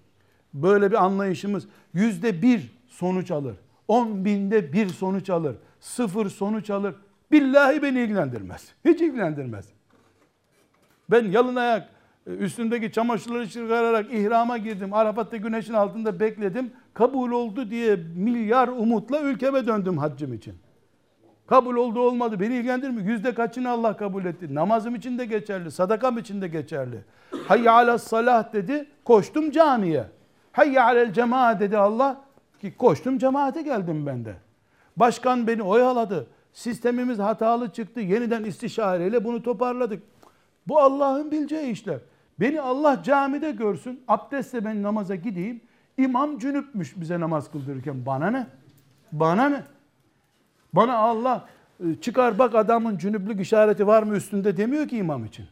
Böyle 0.54 0.90
bir 0.90 1.04
anlayışımız 1.04 1.68
yüzde 1.94 2.42
bir 2.42 2.72
sonuç 2.88 3.30
alır. 3.30 3.56
On 3.88 4.24
binde 4.24 4.72
bir 4.72 4.88
sonuç 4.88 5.30
alır. 5.30 5.56
Sıfır 5.80 6.30
sonuç 6.30 6.70
alır. 6.70 6.94
Billahi 7.32 7.82
beni 7.82 8.00
ilgilendirmez. 8.00 8.68
Hiç 8.84 9.00
ilgilendirmez. 9.00 9.66
Ben 11.10 11.30
yalın 11.30 11.56
ayak 11.56 11.88
e, 12.28 12.30
üstündeki 12.30 12.92
çamaşırları 12.92 13.48
çıkararak 13.48 14.12
ihrama 14.12 14.58
girdim. 14.58 14.94
Arafat'ta 14.94 15.36
güneşin 15.36 15.74
altında 15.74 16.20
bekledim. 16.20 16.70
Kabul 16.94 17.30
oldu 17.30 17.70
diye 17.70 17.96
milyar 18.16 18.68
umutla 18.68 19.20
ülkeme 19.20 19.66
döndüm 19.66 19.98
haccım 19.98 20.34
için. 20.34 20.54
Kabul 21.46 21.76
oldu 21.76 22.00
olmadı 22.00 22.40
beni 22.40 22.54
ilgilendirmiyor. 22.54 23.08
Yüzde 23.08 23.34
kaçını 23.34 23.70
Allah 23.70 23.96
kabul 23.96 24.24
etti. 24.24 24.54
Namazım 24.54 24.94
için 24.94 25.18
de 25.18 25.24
geçerli, 25.24 25.70
sadakam 25.70 26.18
için 26.18 26.42
de 26.42 26.48
geçerli. 26.48 27.04
Hayya 27.46 27.72
ala 27.72 27.98
salah 27.98 28.52
dedi, 28.52 28.86
koştum 29.04 29.50
camiye. 29.50 30.04
Hayya 30.52 30.84
alel 30.84 31.12
cemaat 31.12 31.60
dedi 31.60 31.78
Allah, 31.78 32.20
ki 32.60 32.76
koştum 32.76 33.18
cemaate 33.18 33.62
geldim 33.62 34.06
ben 34.06 34.24
de. 34.24 34.34
Başkan 34.96 35.46
beni 35.46 35.62
oyaladı. 35.62 36.26
Sistemimiz 36.52 37.18
hatalı 37.18 37.72
çıktı. 37.72 38.00
Yeniden 38.00 38.44
istişareyle 38.44 39.24
bunu 39.24 39.42
toparladık. 39.42 40.02
Bu 40.68 40.80
Allah'ın 40.80 41.30
bileceği 41.30 41.70
işler. 41.70 41.98
Beni 42.40 42.60
Allah 42.60 43.02
camide 43.02 43.50
görsün, 43.50 44.00
abdestle 44.08 44.64
ben 44.64 44.82
namaza 44.82 45.14
gideyim. 45.14 45.60
İmam 45.96 46.38
cünüpmüş 46.38 47.00
bize 47.00 47.20
namaz 47.20 47.50
kıldırırken. 47.50 48.06
Bana 48.06 48.30
ne? 48.30 48.46
Bana 49.12 49.48
ne? 49.48 49.62
Bana 50.72 50.96
Allah 50.96 51.48
e, 51.80 51.94
çıkar 52.00 52.38
bak 52.38 52.54
adamın 52.54 52.98
cünüplük 52.98 53.40
işareti 53.40 53.86
var 53.86 54.02
mı 54.02 54.16
üstünde 54.16 54.56
demiyor 54.56 54.88
ki 54.88 54.96
imam 54.96 55.24
için. 55.24 55.46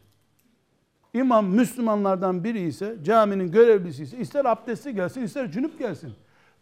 İmam 1.13 1.45
Müslümanlardan 1.47 2.43
biri 2.43 2.59
ise 2.59 2.95
caminin 3.03 3.51
görevlisi 3.51 4.03
ise 4.03 4.17
ister 4.17 4.45
abdestli 4.45 4.95
gelsin 4.95 5.21
ister 5.21 5.51
cünüp 5.51 5.79
gelsin. 5.79 6.13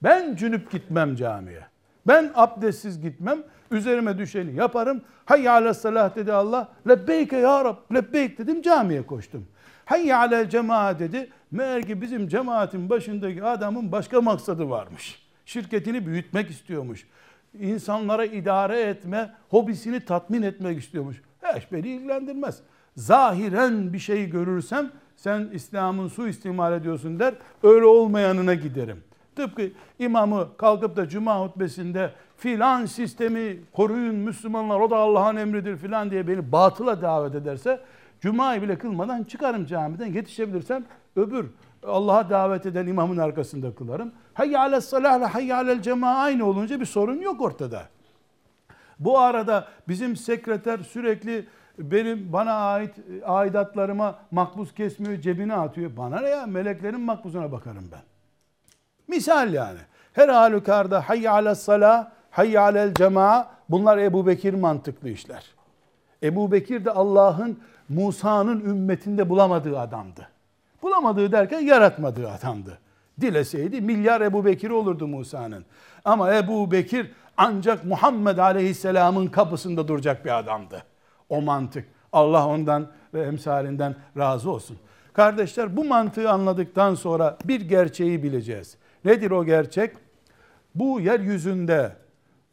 Ben 0.04 0.36
cünüp 0.36 0.72
gitmem 0.72 1.16
camiye. 1.16 1.62
Ben 2.08 2.32
abdestsiz 2.36 3.02
gitmem. 3.02 3.40
Üzerime 3.72 4.18
düşeni 4.18 4.56
yaparım. 4.56 5.02
Hayya 5.26 5.54
ala 5.54 5.74
salah 5.74 6.16
dedi 6.16 6.34
Allah. 6.34 6.70
Lebbeyke 6.88 7.38
ya 7.38 7.66
Rab. 7.66 7.76
Lebbeyk 7.94 8.38
dedim 8.38 8.62
camiye 8.62 9.06
koştum. 9.06 9.48
Hayya 9.86 10.20
ala 10.20 10.50
cemaat 10.50 11.00
dedi. 11.00 11.30
Meğer 11.52 11.84
ki 11.84 12.02
bizim 12.02 12.28
cemaatin 12.28 12.90
başındaki 12.90 13.44
adamın 13.44 13.92
başka 13.92 14.22
maksadı 14.22 14.70
varmış. 14.70 15.26
Şirketini 15.46 16.06
büyütmek 16.06 16.50
istiyormuş. 16.50 17.08
İnsanlara 17.60 18.26
idare 18.26 18.82
etme, 18.82 19.34
hobisini 19.50 20.00
tatmin 20.00 20.42
etmek 20.42 20.80
istiyormuş. 20.80 21.22
Hiç 21.56 21.72
beni 21.72 21.88
ilgilendirmez. 21.88 22.60
Zahiren 22.96 23.94
bir 23.94 24.00
şey 24.00 24.30
görürsem 24.30 24.92
sen 25.16 25.50
İslam'ın 25.54 26.08
su 26.08 26.28
istimal 26.28 26.74
ediyorsun 26.74 27.20
der. 27.20 27.34
Öyle 27.64 27.86
olmayanına 27.86 28.54
giderim. 28.54 29.04
Tıpkı 29.36 29.70
imamı 30.00 30.58
kalkıp 30.58 30.96
da 30.96 31.10
cuma 31.10 31.42
hutbesinde 31.42 32.12
filan 32.38 32.86
sistemi 32.86 33.58
koruyun 33.74 34.16
Müslümanlar 34.16 34.80
o 34.80 34.90
da 34.90 34.98
Allah'ın 34.98 35.36
emridir 35.36 35.78
filan 35.78 36.12
diye 36.12 36.28
beni 36.28 36.52
batıla 36.52 37.02
davet 37.02 37.36
ederse 37.36 37.80
Cuma'yı 38.26 38.62
bile 38.62 38.78
kılmadan 38.78 39.24
çıkarım 39.24 39.66
camiden 39.66 40.14
yetişebilirsem 40.14 40.86
öbür 41.16 41.46
Allah'a 41.84 42.30
davet 42.30 42.66
eden 42.66 42.88
imamın 42.88 43.18
arkasında 43.18 43.76
kılarım. 43.76 44.12
Hayya 44.34 44.60
alel 44.60 44.82
salahla 44.82 45.34
hayya 45.34 45.58
alel 45.58 45.82
cema 45.82 46.08
aynı 46.08 46.46
olunca 46.46 46.80
bir 46.80 46.86
sorun 46.86 47.22
yok 47.22 47.42
ortada. 47.42 47.84
Bu 49.00 49.20
arada 49.20 49.68
bizim 49.88 50.16
sekreter 50.16 50.80
sürekli 50.80 51.48
benim 51.80 52.34
bana 52.34 52.54
ait 52.54 52.96
aidatlarıma 53.26 54.20
makbuz 54.32 54.74
kesmiyor, 54.74 55.22
cebine 55.22 55.54
atıyor. 55.54 55.98
Bana 55.98 56.22
ne 56.22 56.30
ya? 56.30 56.46
Meleklerin 56.46 57.02
makbuzuna 57.02 57.52
bakarım 57.52 57.90
ben. 57.92 58.02
Misal 59.08 59.54
yani. 59.54 59.80
Her 60.14 60.30
halükarda 60.30 61.10
hayy 61.10 61.30
alel 61.30 61.56
salah, 61.56 62.12
hayy 62.32 62.60
alel 62.60 62.94
cema 62.94 63.48
bunlar 63.70 63.98
Ebu 63.98 64.28
Bekir 64.28 64.54
mantıklı 64.54 65.10
işler. 65.10 65.56
Ebu 66.24 66.52
Bekir 66.52 66.86
de 66.86 66.92
Allah'ın 66.92 67.60
Musa'nın 67.90 68.60
ümmetinde 68.60 69.30
bulamadığı 69.30 69.80
adamdı. 69.80 70.28
Bulamadığı 70.82 71.32
derken 71.32 71.60
yaratmadığı 71.60 72.32
adamdı. 72.32 72.80
Dileseydi 73.22 73.82
milyar 73.82 74.22
Ebu 74.22 74.46
Bekir 74.46 74.70
olurdu 74.70 75.08
Musa'nın. 75.08 75.66
Ama 76.06 76.36
Ebu 76.36 76.72
Bekir 76.72 77.12
ancak 77.38 77.86
Muhammed 77.86 78.38
Aleyhisselam'ın 78.38 79.28
kapısında 79.28 79.88
duracak 79.88 80.26
bir 80.26 80.40
adamdı. 80.40 80.84
O 81.30 81.42
mantık. 81.42 81.86
Allah 82.14 82.48
ondan 82.48 82.88
ve 83.14 83.22
emsalinden 83.22 83.96
razı 84.18 84.52
olsun. 84.52 84.78
Kardeşler 85.14 85.78
bu 85.78 85.86
mantığı 85.86 86.30
anladıktan 86.30 86.96
sonra 86.96 87.38
bir 87.46 87.62
gerçeği 87.62 88.24
bileceğiz. 88.24 88.78
Nedir 89.06 89.32
o 89.32 89.46
gerçek? 89.46 89.96
Bu 90.76 91.00
yeryüzünde 91.00 91.96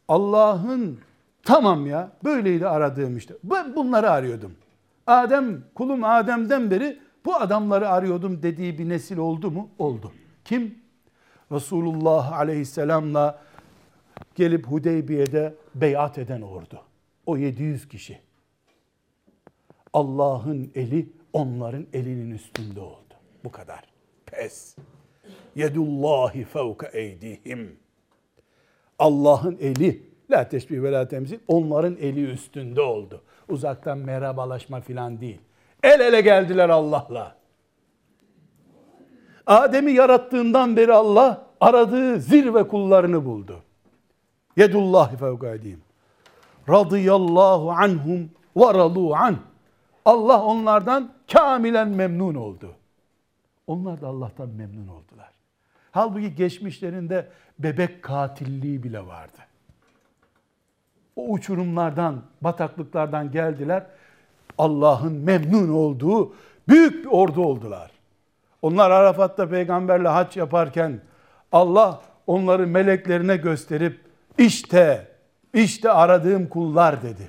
Allah'ın 0.08 0.98
tamam 1.42 1.86
ya 1.86 2.10
böyleydi 2.24 2.68
aradığım 2.68 3.16
işte. 3.16 3.34
Ben 3.44 3.76
bunları 3.76 4.10
arıyordum. 4.10 4.52
Adem, 5.06 5.64
kulum 5.74 6.04
Adem'den 6.04 6.70
beri 6.70 6.98
bu 7.24 7.36
adamları 7.36 7.88
arıyordum 7.88 8.42
dediği 8.42 8.78
bir 8.78 8.88
nesil 8.88 9.16
oldu 9.16 9.50
mu? 9.50 9.70
Oldu. 9.78 10.12
Kim? 10.44 10.78
Resulullah 11.52 12.32
aleyhisselamla 12.32 13.42
gelip 14.34 14.66
Hudeybiye'de 14.66 15.54
beyat 15.74 16.18
eden 16.18 16.42
ordu. 16.42 16.80
O 17.26 17.36
700 17.36 17.88
kişi. 17.88 18.20
Allah'ın 19.92 20.70
eli 20.74 21.08
onların 21.32 21.86
elinin 21.92 22.30
üstünde 22.30 22.80
oldu. 22.80 23.14
Bu 23.44 23.52
kadar. 23.52 23.84
Pes. 24.26 24.76
Yedullahi 25.54 26.44
fevke 26.44 26.90
eydihim. 26.92 27.76
Allah'ın 28.98 29.58
eli, 29.60 30.02
la 30.30 30.48
teşbih 30.48 30.82
ve 30.82 30.92
la 30.92 31.08
temsil, 31.08 31.38
onların 31.48 31.96
eli 31.96 32.30
üstünde 32.30 32.80
oldu. 32.80 33.22
Uzaktan 33.48 33.98
merhabalaşma 33.98 34.80
filan 34.80 35.20
değil. 35.20 35.40
El 35.82 36.00
ele 36.00 36.20
geldiler 36.20 36.68
Allah'la. 36.68 37.36
Adem'i 39.46 39.92
yarattığından 39.92 40.76
beri 40.76 40.92
Allah 40.92 41.46
aradığı 41.60 42.20
zirve 42.20 42.68
kullarını 42.68 43.24
buldu. 43.24 43.62
Yedullahi 44.56 45.16
fevkadiyim. 45.16 45.82
Radıyallahu 46.68 47.70
anhum 47.70 48.30
ve 48.56 48.74
radu 48.74 49.14
an. 49.14 49.36
Allah 50.04 50.44
onlardan 50.44 51.12
kamilen 51.32 51.88
memnun 51.88 52.34
oldu. 52.34 52.74
Onlar 53.66 54.00
da 54.00 54.08
Allah'tan 54.08 54.48
memnun 54.48 54.88
oldular. 54.88 55.30
Halbuki 55.90 56.34
geçmişlerinde 56.34 57.28
bebek 57.58 58.02
katilliği 58.02 58.82
bile 58.82 59.06
vardı. 59.06 59.38
O 61.22 61.32
uçurumlardan, 61.32 62.22
bataklıklardan 62.40 63.30
geldiler. 63.30 63.82
Allah'ın 64.58 65.12
memnun 65.12 65.68
olduğu 65.68 66.34
büyük 66.68 67.04
bir 67.04 67.10
ordu 67.10 67.44
oldular. 67.44 67.90
Onlar 68.62 68.90
Arafat'ta 68.90 69.48
peygamberle 69.48 70.08
haç 70.08 70.36
yaparken 70.36 71.00
Allah 71.52 72.00
onları 72.26 72.66
meleklerine 72.66 73.36
gösterip 73.36 74.00
işte 74.38 75.08
işte 75.54 75.90
aradığım 75.90 76.46
kullar 76.46 77.02
dedi. 77.02 77.28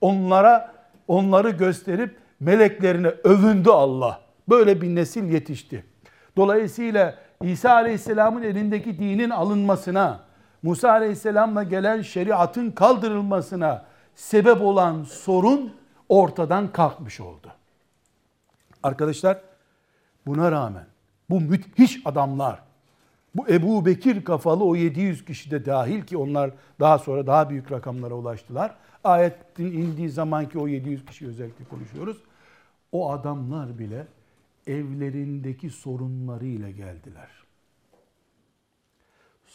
Onlara 0.00 0.72
onları 1.08 1.50
gösterip 1.50 2.16
meleklerine 2.40 3.08
övündü 3.08 3.70
Allah. 3.70 4.20
Böyle 4.48 4.82
bir 4.82 4.94
nesil 4.94 5.30
yetişti. 5.32 5.84
Dolayısıyla 6.36 7.14
İsa 7.42 7.70
Aleyhisselam'ın 7.72 8.42
elindeki 8.42 8.98
dinin 8.98 9.30
alınmasına, 9.30 10.20
Musa 10.62 10.90
Aleyhisselam'la 10.90 11.62
gelen 11.62 12.02
şeriatın 12.02 12.70
kaldırılmasına 12.70 13.84
sebep 14.14 14.62
olan 14.62 15.02
sorun 15.02 15.72
ortadan 16.08 16.72
kalkmış 16.72 17.20
oldu. 17.20 17.52
Arkadaşlar 18.82 19.40
buna 20.26 20.52
rağmen 20.52 20.86
bu 21.30 21.40
müthiş 21.40 22.02
adamlar, 22.04 22.62
bu 23.34 23.48
Ebu 23.48 23.86
Bekir 23.86 24.24
kafalı 24.24 24.64
o 24.64 24.76
700 24.76 25.24
kişi 25.24 25.50
de 25.50 25.66
dahil 25.66 26.02
ki 26.02 26.16
onlar 26.16 26.50
daha 26.80 26.98
sonra 26.98 27.26
daha 27.26 27.50
büyük 27.50 27.72
rakamlara 27.72 28.14
ulaştılar. 28.14 28.74
Ayetin 29.04 29.72
indiği 29.72 30.10
zamanki 30.10 30.58
o 30.58 30.68
700 30.68 31.06
kişi 31.06 31.26
özellikle 31.26 31.64
konuşuyoruz. 31.64 32.16
O 32.92 33.12
adamlar 33.12 33.78
bile 33.78 34.06
evlerindeki 34.66 35.70
sorunlarıyla 35.70 36.70
geldiler. 36.70 37.28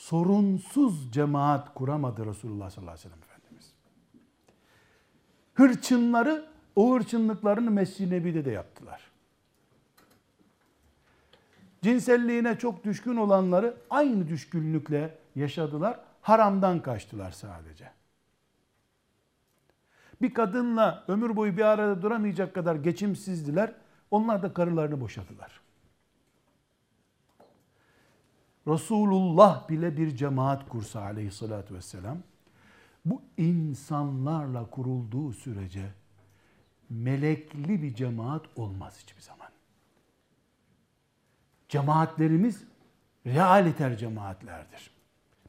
Sorunsuz 0.01 1.11
cemaat 1.11 1.73
kuramadı 1.73 2.25
Resulullah 2.25 2.69
sallallahu 2.69 2.91
aleyhi 2.91 3.07
ve 3.07 3.09
sellem 3.09 3.23
Efendimiz. 3.23 3.73
Hırçınları 5.53 6.45
o 6.75 6.95
hırçınlıklarını 6.95 7.71
Mescid-i 7.71 8.15
Nebi'de 8.15 8.45
de 8.45 8.51
yaptılar. 8.51 9.01
Cinselliğine 11.81 12.57
çok 12.57 12.83
düşkün 12.83 13.15
olanları 13.15 13.77
aynı 13.89 14.27
düşkünlükle 14.27 15.17
yaşadılar. 15.35 15.99
Haramdan 16.21 16.81
kaçtılar 16.81 17.31
sadece. 17.31 17.91
Bir 20.21 20.33
kadınla 20.33 21.03
ömür 21.07 21.35
boyu 21.35 21.57
bir 21.57 21.63
arada 21.65 22.01
duramayacak 22.01 22.53
kadar 22.53 22.75
geçimsizdiler. 22.75 23.73
Onlar 24.11 24.43
da 24.43 24.53
karılarını 24.53 25.01
boşadılar. 25.01 25.60
Resulullah 28.67 29.69
bile 29.69 29.97
bir 29.97 30.15
cemaat 30.15 30.69
kursa 30.69 31.01
aleyhissalatü 31.01 31.73
vesselam. 31.75 32.17
Bu 33.05 33.21
insanlarla 33.37 34.69
kurulduğu 34.69 35.33
sürece 35.33 35.91
melekli 36.89 37.81
bir 37.81 37.93
cemaat 37.93 38.45
olmaz 38.55 38.99
hiçbir 39.03 39.21
zaman. 39.21 39.47
Cemaatlerimiz 41.69 42.63
realiter 43.25 43.97
cemaatlerdir. 43.97 44.91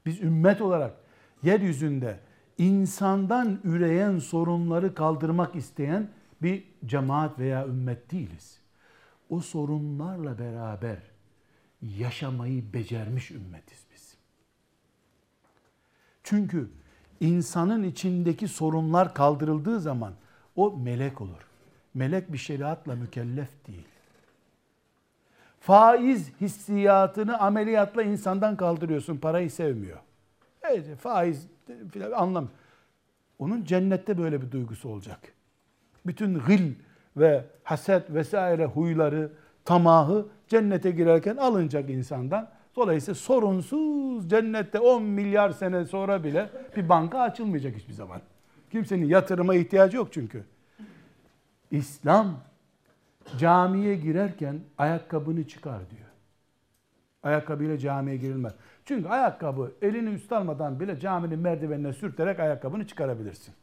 Biz 0.07 0.21
ümmet 0.21 0.61
olarak 0.61 0.95
yeryüzünde 1.43 2.21
insandan 2.59 3.61
üreyen 3.65 4.19
sorunları 4.19 4.95
kaldırmak 4.95 5.57
isteyen 5.57 6.11
bir 6.43 6.65
cemaat 6.87 7.39
veya 7.39 7.67
ümmet 7.67 8.11
değiliz. 8.11 8.61
O 9.31 9.41
sorunlarla 9.41 10.39
beraber 10.39 11.12
yaşamayı 11.83 12.73
becermiş 12.73 13.31
ümmetiz 13.31 13.85
biz. 13.95 14.15
Çünkü 16.23 16.71
insanın 17.21 17.83
içindeki 17.83 18.49
sorunlar 18.49 19.15
kaldırıldığı 19.15 19.81
zaman 19.81 20.13
o 20.57 20.77
melek 20.77 21.21
olur. 21.21 21.47
Melek 21.95 22.33
bir 22.33 22.39
şeriatla 22.39 22.95
mükellef 22.95 23.67
değil. 23.67 23.87
Faiz 25.61 26.31
hissiyatını 26.41 27.39
ameliyatla 27.39 28.03
insandan 28.03 28.57
kaldırıyorsun. 28.57 29.17
Parayı 29.17 29.51
sevmiyor. 29.51 29.99
Evet, 30.63 30.97
faiz 30.99 31.47
filan 31.93 32.13
anlam. 32.13 32.49
onun 33.39 33.65
cennette 33.65 34.19
böyle 34.19 34.43
bir 34.43 34.51
duygusu 34.51 34.89
olacak. 34.89 35.33
Bütün 36.07 36.39
gıl 36.39 36.73
ve 37.17 37.45
haset 37.63 38.11
vesaire 38.11 38.67
huyları, 38.67 39.33
tamahı 39.65 40.27
cennete 40.49 40.91
girerken 40.91 41.37
alınacak 41.37 41.91
insandan. 41.91 42.49
Dolayısıyla 42.77 43.15
sorunsuz 43.15 44.31
cennette 44.31 44.81
10 44.81 45.03
milyar 45.03 45.51
sene 45.51 45.85
sonra 45.85 46.25
bile 46.25 46.51
bir 46.77 46.89
banka 46.89 47.21
açılmayacak 47.21 47.77
hiçbir 47.77 47.93
zaman. 47.93 48.21
Kimsenin 48.71 49.07
yatırıma 49.07 49.55
ihtiyacı 49.55 49.97
yok 49.97 50.09
çünkü. 50.13 50.45
İslam 51.71 52.41
camiye 53.39 53.95
girerken 53.95 54.61
ayakkabını 54.79 55.49
çıkar 55.49 55.91
diyor. 55.91 56.09
Ayakkabıyla 57.23 57.79
camiye 57.79 58.17
girilmez. 58.17 58.53
Çünkü 58.85 59.09
ayakkabı 59.09 59.73
elini 59.83 60.11
üst 60.11 60.33
almadan 60.33 60.81
bile 60.81 61.01
caminin 61.01 61.39
merdivenine 61.39 61.93
sürterek 61.93 62.41
ayakkabını 62.41 62.87
çıkarabilirsin. 62.87 63.55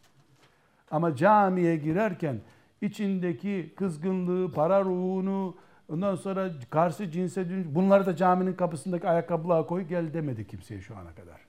Ama 0.92 1.16
camiye 1.16 1.76
girerken 1.76 2.40
içindeki 2.82 3.74
kızgınlığı, 3.76 4.52
para 4.52 4.84
ruhunu, 4.84 5.56
ondan 5.90 6.16
sonra 6.16 6.52
karşı 6.70 7.12
cinse 7.12 7.50
dönüş, 7.50 7.68
bunları 7.70 8.06
da 8.06 8.16
caminin 8.16 8.54
kapısındaki 8.54 9.08
ayakkabılığa 9.08 9.66
koy 9.66 9.82
gel 9.82 10.14
demedi 10.14 10.48
kimseye 10.48 10.82
şu 10.82 10.98
ana 10.98 11.16
kadar. 11.16 11.42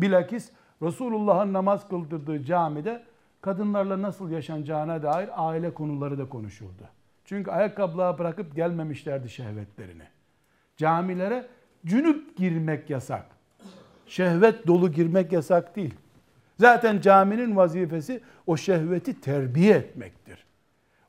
Bilakis 0.00 0.50
Resulullah'ın 0.82 1.52
namaz 1.52 1.88
kıldırdığı 1.88 2.44
camide 2.44 3.02
kadınlarla 3.40 4.02
nasıl 4.02 4.30
yaşanacağına 4.30 5.02
dair 5.02 5.30
aile 5.48 5.74
konuları 5.74 6.18
da 6.18 6.28
konuşuldu. 6.28 6.82
Çünkü 7.24 7.50
ayakkabılığa 7.50 8.18
bırakıp 8.18 8.56
gelmemişlerdi 8.56 9.30
şehvetlerini. 9.30 10.02
Camilere 10.76 11.46
cünüp 11.86 12.36
girmek 12.36 12.90
yasak. 12.90 13.26
Şehvet 14.06 14.66
dolu 14.66 14.92
girmek 14.92 15.32
yasak 15.32 15.76
değil. 15.76 15.94
Zaten 16.60 17.00
caminin 17.00 17.56
vazifesi 17.56 18.20
o 18.46 18.56
şehveti 18.56 19.20
terbiye 19.20 19.76
etmektir. 19.76 20.46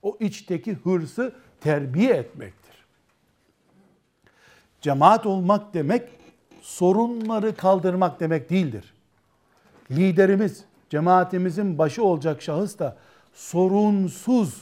O 0.02 0.18
içteki 0.20 0.74
hırsı 0.74 1.34
terbiye 1.62 2.14
etmektir. 2.14 2.86
Cemaat 4.82 5.26
olmak 5.26 5.74
demek 5.74 6.10
sorunları 6.62 7.56
kaldırmak 7.56 8.20
demek 8.20 8.50
değildir. 8.50 8.94
Liderimiz, 9.92 10.64
cemaatimizin 10.90 11.78
başı 11.78 12.04
olacak 12.04 12.42
şahıs 12.42 12.80
da 12.80 12.98
sorunsuz, 13.34 14.62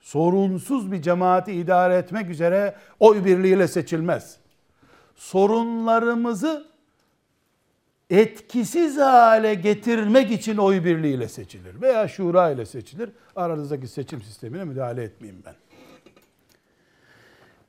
sorunsuz 0.00 0.92
bir 0.92 1.02
cemaati 1.02 1.52
idare 1.52 1.94
etmek 1.96 2.30
üzere 2.30 2.74
oy 3.00 3.24
birliğiyle 3.24 3.68
seçilmez. 3.68 4.36
Sorunlarımızı 5.16 6.66
etkisiz 8.10 8.96
hale 8.98 9.54
getirmek 9.54 10.30
için 10.30 10.56
oy 10.56 10.84
birliğiyle 10.84 11.28
seçilir 11.28 11.82
veya 11.82 12.08
şura 12.08 12.50
ile 12.50 12.66
seçilir. 12.66 13.10
Aranızdaki 13.36 13.88
seçim 13.88 14.22
sistemine 14.22 14.64
müdahale 14.64 15.02
etmeyeyim 15.02 15.42
ben. 15.46 15.54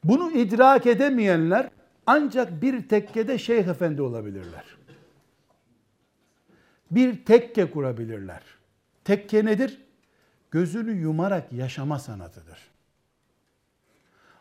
Bunu 0.03 0.31
idrak 0.31 0.85
edemeyenler 0.85 1.69
ancak 2.05 2.61
bir 2.61 2.87
tekkede 2.87 3.37
şeyh 3.37 3.67
efendi 3.67 4.01
olabilirler. 4.01 4.63
Bir 6.91 7.25
tekke 7.25 7.71
kurabilirler. 7.71 8.41
Tekke 9.03 9.45
nedir? 9.45 9.81
Gözünü 10.51 10.91
yumarak 10.91 11.53
yaşama 11.53 11.99
sanatıdır. 11.99 12.59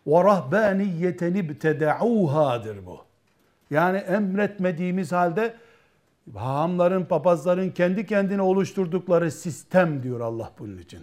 Ve 0.07 0.25
rahbaniyeten 0.25 1.35
ibtedauhadır 1.35 2.87
bu. 2.87 3.01
Yani 3.71 3.99
emretmediğimiz 3.99 5.13
halde 5.13 5.55
hahamların, 6.35 7.05
papazların 7.05 7.71
kendi 7.71 8.07
kendine 8.07 8.43
oluşturdukları 8.43 9.31
sistem 9.31 10.03
diyor 10.03 10.21
Allah 10.21 10.53
bunun 10.59 10.79
için. 10.79 11.01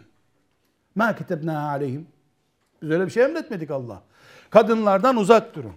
Ma 0.95 1.15
kitebna 1.15 1.69
aleyhim. 1.69 2.07
Biz 2.81 2.89
öyle 2.89 3.05
bir 3.05 3.11
şey 3.11 3.23
emretmedik 3.23 3.71
Allah. 3.71 4.03
Kadınlardan 4.49 5.17
uzak 5.17 5.55
durun. 5.55 5.73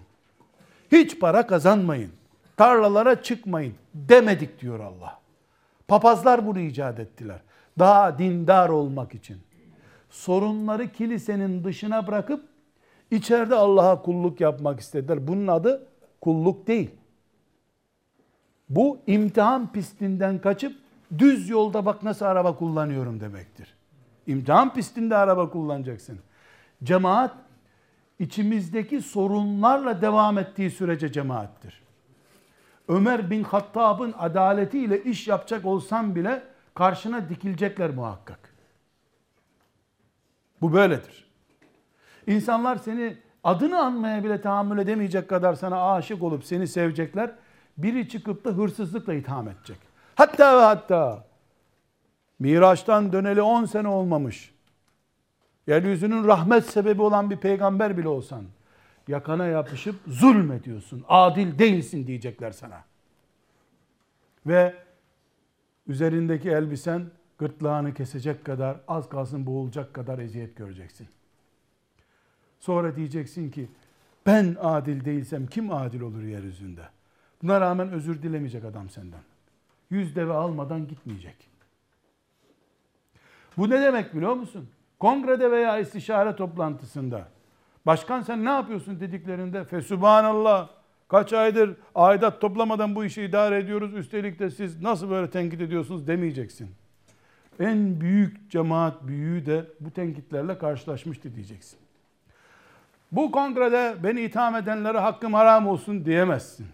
Hiç 0.91 1.19
para 1.19 1.47
kazanmayın. 1.47 2.11
Tarlalara 2.57 3.23
çıkmayın 3.23 3.73
demedik 3.93 4.61
diyor 4.61 4.79
Allah. 4.79 5.19
Papazlar 5.87 6.47
bunu 6.47 6.59
icat 6.59 6.99
ettiler. 6.99 7.39
Daha 7.79 8.19
dindar 8.19 8.69
olmak 8.69 9.15
için. 9.15 9.37
Sorunları 10.09 10.91
kilisenin 10.91 11.63
dışına 11.63 12.07
bırakıp 12.07 12.45
içeride 13.11 13.55
Allah'a 13.55 14.01
kulluk 14.01 14.41
yapmak 14.41 14.79
istediler. 14.79 15.27
Bunun 15.27 15.47
adı 15.47 15.87
kulluk 16.21 16.67
değil. 16.67 16.91
Bu 18.69 18.97
imtihan 19.07 19.71
pistinden 19.71 20.39
kaçıp 20.39 20.75
düz 21.17 21.49
yolda 21.49 21.85
bak 21.85 22.03
nasıl 22.03 22.25
araba 22.25 22.55
kullanıyorum 22.55 23.19
demektir. 23.19 23.75
İmtihan 24.27 24.73
pistinde 24.73 25.15
araba 25.15 25.49
kullanacaksın. 25.49 26.19
Cemaat 26.83 27.31
içimizdeki 28.19 29.01
sorunlarla 29.01 30.01
devam 30.01 30.37
ettiği 30.37 30.71
sürece 30.71 31.11
cemaattir. 31.11 31.81
Ömer 32.87 33.29
bin 33.29 33.43
Hattab'ın 33.43 34.13
adaletiyle 34.17 35.03
iş 35.03 35.27
yapacak 35.27 35.65
olsan 35.65 36.15
bile 36.15 36.43
karşına 36.73 37.29
dikilecekler 37.29 37.89
muhakkak. 37.89 38.39
Bu 40.61 40.73
böyledir. 40.73 41.29
İnsanlar 42.27 42.75
seni 42.75 43.17
adını 43.43 43.79
anmaya 43.79 44.23
bile 44.23 44.41
tahammül 44.41 44.77
edemeyecek 44.77 45.29
kadar 45.29 45.53
sana 45.53 45.93
aşık 45.93 46.23
olup 46.23 46.45
seni 46.45 46.67
sevecekler. 46.67 47.31
Biri 47.77 48.09
çıkıp 48.09 48.45
da 48.45 48.49
hırsızlıkla 48.49 49.13
itham 49.13 49.47
edecek. 49.47 49.77
Hatta 50.15 50.57
ve 50.57 50.61
hatta 50.61 51.25
Miraç'tan 52.39 53.13
döneli 53.13 53.41
10 53.41 53.65
sene 53.65 53.87
olmamış. 53.87 54.53
Yeryüzünün 55.69 56.23
rahmet 56.23 56.65
sebebi 56.65 57.01
olan 57.01 57.29
bir 57.29 57.37
peygamber 57.37 57.97
bile 57.97 58.07
olsan 58.07 58.43
yakana 59.07 59.45
yapışıp 59.45 59.95
zulmediyorsun, 60.07 61.05
adil 61.07 61.59
değilsin 61.59 62.07
diyecekler 62.07 62.51
sana. 62.51 62.83
Ve 64.45 64.75
üzerindeki 65.87 66.49
elbisen 66.49 67.05
gırtlağını 67.37 67.93
kesecek 67.93 68.45
kadar, 68.45 68.77
az 68.87 69.09
kalsın 69.09 69.45
boğulacak 69.45 69.93
kadar 69.93 70.19
eziyet 70.19 70.55
göreceksin. 70.55 71.07
Sonra 72.59 72.95
diyeceksin 72.95 73.51
ki 73.51 73.67
ben 74.25 74.55
adil 74.59 75.05
değilsem 75.05 75.47
kim 75.47 75.73
adil 75.73 76.01
olur 76.01 76.23
yeryüzünde? 76.23 76.89
Buna 77.43 77.61
rağmen 77.61 77.91
özür 77.91 78.21
dilemeyecek 78.23 78.65
adam 78.65 78.89
senden. 78.89 79.21
Yüz 79.89 80.15
deve 80.15 80.33
almadan 80.33 80.87
gitmeyecek. 80.87 81.49
Bu 83.57 83.69
ne 83.69 83.81
demek 83.81 84.15
biliyor 84.15 84.33
musun? 84.33 84.69
Kongrede 84.99 85.51
veya 85.51 85.79
istişare 85.79 86.35
toplantısında 86.35 87.27
başkan 87.85 88.21
sen 88.21 88.45
ne 88.45 88.49
yapıyorsun 88.49 88.99
dediklerinde 88.99 89.63
fesubhanallah 89.63 90.69
kaç 91.07 91.33
aydır 91.33 91.75
aidat 91.95 92.41
toplamadan 92.41 92.95
bu 92.95 93.05
işi 93.05 93.23
idare 93.23 93.57
ediyoruz 93.57 93.93
üstelik 93.93 94.39
de 94.39 94.49
siz 94.49 94.81
nasıl 94.81 95.09
böyle 95.09 95.29
tenkit 95.29 95.61
ediyorsunuz 95.61 96.07
demeyeceksin. 96.07 96.69
En 97.59 98.01
büyük 98.01 98.51
cemaat 98.51 99.07
büyüğü 99.07 99.45
de 99.45 99.65
bu 99.79 99.91
tenkitlerle 99.91 100.57
karşılaşmıştı 100.57 101.35
diyeceksin. 101.35 101.79
Bu 103.11 103.31
kongrede 103.31 103.95
beni 104.03 104.21
itham 104.21 104.55
edenlere 104.55 104.97
hakkım 104.97 105.33
haram 105.33 105.67
olsun 105.67 106.05
diyemezsin. 106.05 106.67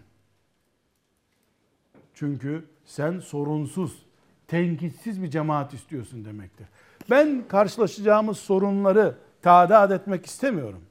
Çünkü 2.14 2.64
sen 2.84 3.18
sorunsuz, 3.18 4.02
tenkitsiz 4.48 5.22
bir 5.22 5.30
cemaat 5.30 5.74
istiyorsun 5.74 6.24
demektir. 6.24 6.66
Ben 7.10 7.44
karşılaşacağımız 7.48 8.38
sorunları 8.38 9.14
tadat 9.42 9.90
etmek 9.90 10.26
istemiyorum. 10.26 10.82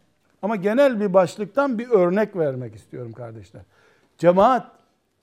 Ama 0.41 0.55
genel 0.55 0.99
bir 0.99 1.13
başlıktan 1.13 1.79
bir 1.79 1.89
örnek 1.89 2.35
vermek 2.35 2.75
istiyorum 2.75 3.13
kardeşler. 3.13 3.61
Cemaat 4.17 4.71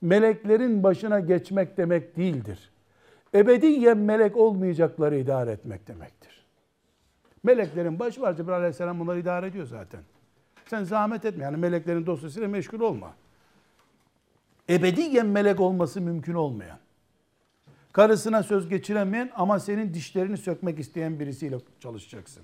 meleklerin 0.01 0.83
başına 0.83 1.19
geçmek 1.19 1.77
demek 1.77 2.17
değildir. 2.17 2.71
Ebediyen 3.33 3.97
melek 3.97 4.37
olmayacakları 4.37 5.17
idare 5.17 5.51
etmek 5.51 5.87
demektir. 5.87 6.45
Meleklerin 7.43 7.99
başı 7.99 8.21
var. 8.21 8.33
Cebrail 8.33 8.57
aleyhisselam 8.57 8.99
bunları 8.99 9.19
idare 9.19 9.47
ediyor 9.47 9.65
zaten. 9.65 9.99
Sen 10.65 10.83
zahmet 10.83 11.25
etme. 11.25 11.43
Yani 11.43 11.57
meleklerin 11.57 12.05
dosyasıyla 12.05 12.47
meşgul 12.47 12.79
olma. 12.79 13.13
Ebediyen 14.69 15.25
melek 15.25 15.59
olması 15.59 16.01
mümkün 16.01 16.33
olmayan. 16.33 16.77
Karısına 17.93 18.43
söz 18.43 18.69
geçiremeyen 18.69 19.31
ama 19.35 19.59
senin 19.59 19.93
dişlerini 19.93 20.37
sökmek 20.37 20.79
isteyen 20.79 21.19
birisiyle 21.19 21.57
çalışacaksın. 21.79 22.43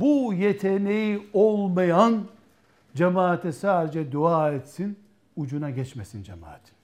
Bu 0.00 0.34
yeteneği 0.34 1.28
olmayan 1.32 2.24
cemaate 2.94 3.52
sadece 3.52 4.12
dua 4.12 4.52
etsin, 4.52 4.98
ucuna 5.36 5.70
geçmesin 5.70 6.22
cemaatin. 6.22 6.76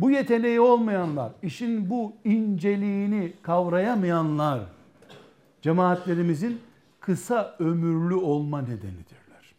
Bu 0.00 0.10
yeteneği 0.10 0.60
olmayanlar, 0.60 1.32
işin 1.42 1.90
bu 1.90 2.12
inceliğini 2.24 3.32
kavrayamayanlar, 3.42 4.60
cemaatlerimizin 5.62 6.60
kısa 7.00 7.56
ömürlü 7.58 8.14
olma 8.14 8.60
nedenidirler. 8.62 9.54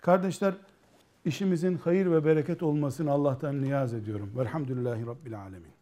Kardeşler, 0.00 0.54
işimizin 1.28 1.76
hayır 1.76 2.10
ve 2.10 2.24
bereket 2.24 2.62
olmasını 2.62 3.10
Allah'tan 3.10 3.62
niyaz 3.62 3.94
ediyorum. 3.94 4.30
Velhamdülillahi 4.36 5.06
Rabbil 5.06 5.40
Alemin. 5.40 5.77